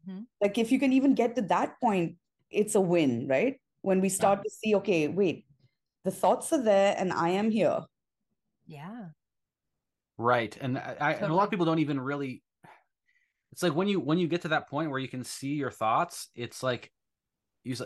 [0.08, 0.28] Mhm.
[0.42, 2.18] Like if you can even get to that point,
[2.50, 3.60] it's a win, right?
[3.82, 5.46] When we start to see, okay, wait,
[6.04, 7.86] the thoughts are there and I am here.
[8.66, 9.12] Yeah.
[10.18, 10.56] Right.
[10.58, 12.44] And I, I and a lot of people don't even really
[13.52, 15.72] it's like when you when you get to that point where you can see your
[15.72, 16.92] thoughts, it's like
[17.64, 17.82] you s-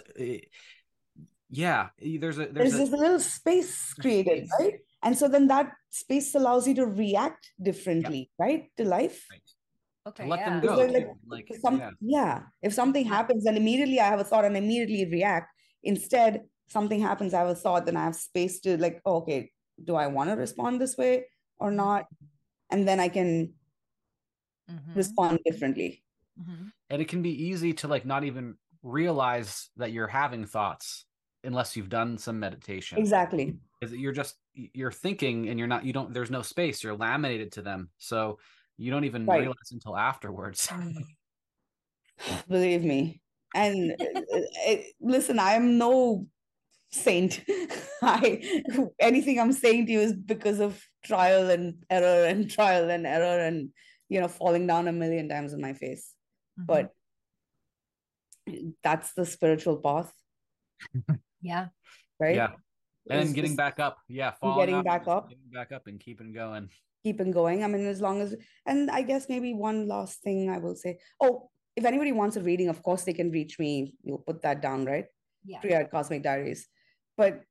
[1.50, 4.52] yeah, there's a there's there's a this little space created, space.
[4.60, 4.74] right?
[5.04, 8.70] And so then that space allows you to react differently, right?
[8.78, 9.26] To life.
[9.32, 9.42] Right.
[10.08, 10.24] Okay.
[10.24, 10.50] to let yeah.
[10.50, 10.76] them go.
[10.76, 11.92] like- like- Like, If some, yeah.
[12.02, 12.44] yeah.
[12.62, 13.14] If something Yeah.
[13.16, 15.52] happens, then immediately I have a thought and immediately react.
[15.84, 19.52] Instead, something happens, I have a thought, then I have space to like, oh, okay,
[19.84, 21.26] do I want to respond this way
[21.60, 22.08] or not?
[22.72, 23.54] And then I can
[24.72, 24.96] Mhm.
[24.96, 26.04] respond differently.
[26.40, 26.72] Mhm.
[26.90, 31.06] and it can be easy to like not even realize that you're having thoughts
[31.48, 33.56] unless you've done some meditation Exactly.
[33.80, 37.52] because you're just you're thinking and you're not you don't there's no space you're laminated
[37.54, 38.38] to them so
[38.78, 39.40] you don't even Right.
[39.40, 40.70] realize until afterwards
[42.50, 43.22] Believe me.
[43.56, 43.96] And
[44.34, 44.40] uh,
[44.72, 46.28] uh, listen, I'm no
[46.92, 47.44] saint.
[48.02, 48.42] I
[49.00, 53.40] anything I'm saying to you is because of trial and error and trial and error
[53.40, 53.70] and
[54.10, 56.14] you know falling down a million times in my face.
[56.60, 56.66] Mhm.
[56.68, 56.94] But
[58.84, 60.12] that's the spiritual path,
[61.42, 61.68] yeah.
[62.20, 62.36] right?
[62.36, 62.50] yeah
[63.10, 65.30] and getting just back up yeah falling getting off, back up.
[65.30, 66.70] getting back up and keeping going
[67.08, 67.64] keeping going.
[67.64, 68.36] I mean, as long as,
[68.66, 71.00] and I guess maybe one last thing I will say.
[71.22, 73.94] Oh, if anybody wants a reading, of course they can reach me.
[74.04, 75.06] You'll put that down, right?
[75.46, 75.60] Yeah.
[75.60, 76.68] Priya at Cosmic Diaries.
[77.16, 77.44] But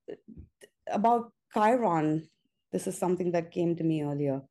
[0.91, 2.29] about Chiron,
[2.73, 4.43] this is something that came to me earlier.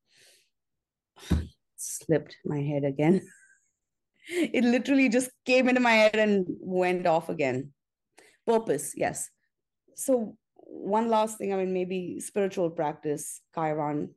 [1.75, 3.21] Slipped my head again.
[4.29, 7.71] it literally just came into my head and went off again.
[8.45, 9.29] Purpose, yes.
[9.95, 14.09] So one last thing, I mean, maybe spiritual practice, Chiron.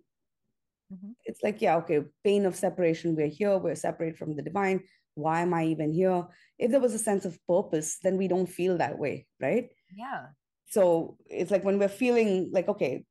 [0.92, 1.14] Mhm.
[1.24, 3.14] It's like, yeah, okay, pain of separation.
[3.16, 4.84] We're here, we're separate from the divine.
[5.14, 6.24] Why am I even here?
[6.58, 9.68] If there was a sense of purpose, then we don't feel that way, right?
[9.94, 10.28] Yeah.
[10.68, 13.04] So it's like when we're feeling like, okay,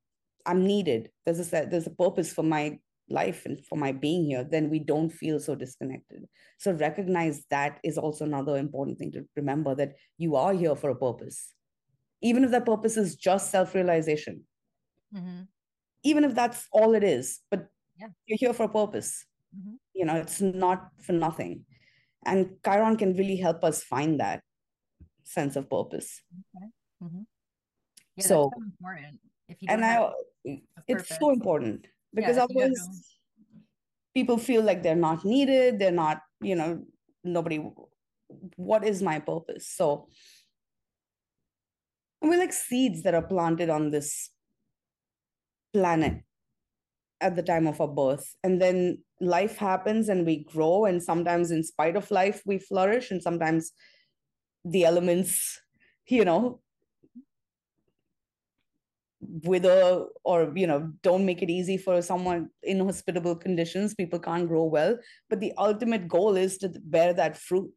[0.45, 1.11] I'm needed.
[1.25, 2.79] There's a there's a purpose for my
[3.09, 4.43] life and for my being here.
[4.43, 6.25] Then we don't feel so disconnected.
[6.59, 10.89] So recognize that is also another important thing to remember that you are here for
[10.89, 11.53] a purpose,
[12.21, 14.43] even if that purpose is just self-realization.
[15.13, 15.41] hmm
[16.03, 17.67] Even if that's all it is, but
[17.99, 18.09] Yeah.
[18.25, 19.25] you're here for a purpose.
[19.55, 19.79] Mhm.
[19.93, 21.65] You know, it's not for nothing.
[22.25, 24.43] And Chiron can really help us find that
[25.23, 26.21] sense of purpose.
[26.99, 27.23] hmm
[28.15, 29.19] Yeah, So- so important.
[29.49, 30.11] If you and I,
[30.43, 31.17] it's purpose.
[31.19, 33.17] so important because if otherwise
[34.15, 36.83] people feel like they're not needed they're not you know
[37.23, 37.59] nobody
[38.55, 39.67] what is my purpose?
[39.69, 40.07] So
[42.21, 44.31] we're like seeds that are planted on this
[45.73, 46.23] planet
[47.21, 48.35] at the time of our birth.
[48.43, 53.11] And then life happens and we grow and sometimes in spite of life we flourish
[53.11, 53.71] and sometimes
[54.65, 55.61] the elements
[56.07, 56.61] you know
[59.43, 64.47] wither or you know don't make it easy for someone in hospitable conditions people can't
[64.47, 64.97] grow well
[65.29, 67.71] but the ultimate goal is to bear that fruit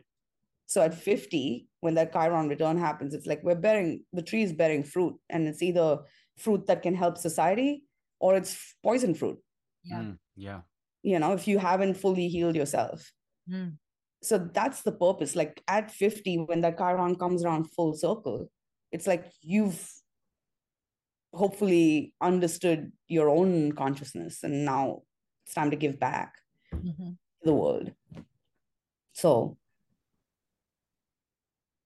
[0.67, 4.53] so at 50 when that chiron return happens it's like we're bearing the tree is
[4.53, 5.99] bearing fruit and it's either
[6.39, 7.83] fruit that can help society
[8.21, 9.39] or it's poison fruit
[9.85, 9.99] Yeah.
[10.03, 10.61] Mm, yeah.
[11.03, 13.11] you know if you haven't fully healed yourself
[13.51, 13.79] Mm.
[14.23, 18.49] so that's the purpose like at 50 when that chiron comes around full circle
[18.93, 19.81] it's like you've
[21.33, 25.03] hopefully understood your own consciousness and now
[25.45, 26.35] it's time to give back
[26.73, 27.17] Mhm.
[27.41, 27.93] to the world
[29.13, 29.57] so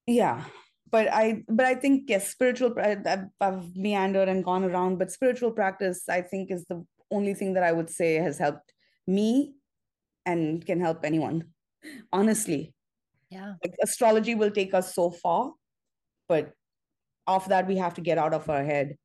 [0.07, 0.45] yeah
[0.91, 5.51] but i but i think yes spiritual I've, I've meandered and gone around but spiritual
[5.53, 8.73] practice i think is the only thing that i would say has helped
[9.07, 9.55] me
[10.27, 11.45] and can help anyone
[12.13, 12.75] honestly
[13.31, 13.55] Yeah.
[13.63, 15.53] like astrology will take us so far
[16.29, 16.53] but
[17.27, 18.97] after that we have to get out of our head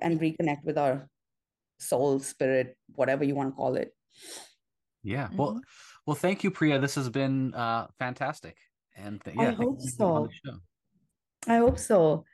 [0.00, 1.08] and reconnect with our
[1.78, 3.92] soul spirit whatever you want to call it
[5.02, 5.26] Yeah.
[5.28, 5.36] Mm-hmm.
[5.36, 5.60] Well,
[6.06, 6.78] well, thank you, Priya.
[6.80, 8.56] This has been uh fantastic.
[8.96, 10.52] And th- I yeah, thank hope you for being on so.
[11.46, 12.24] i hope so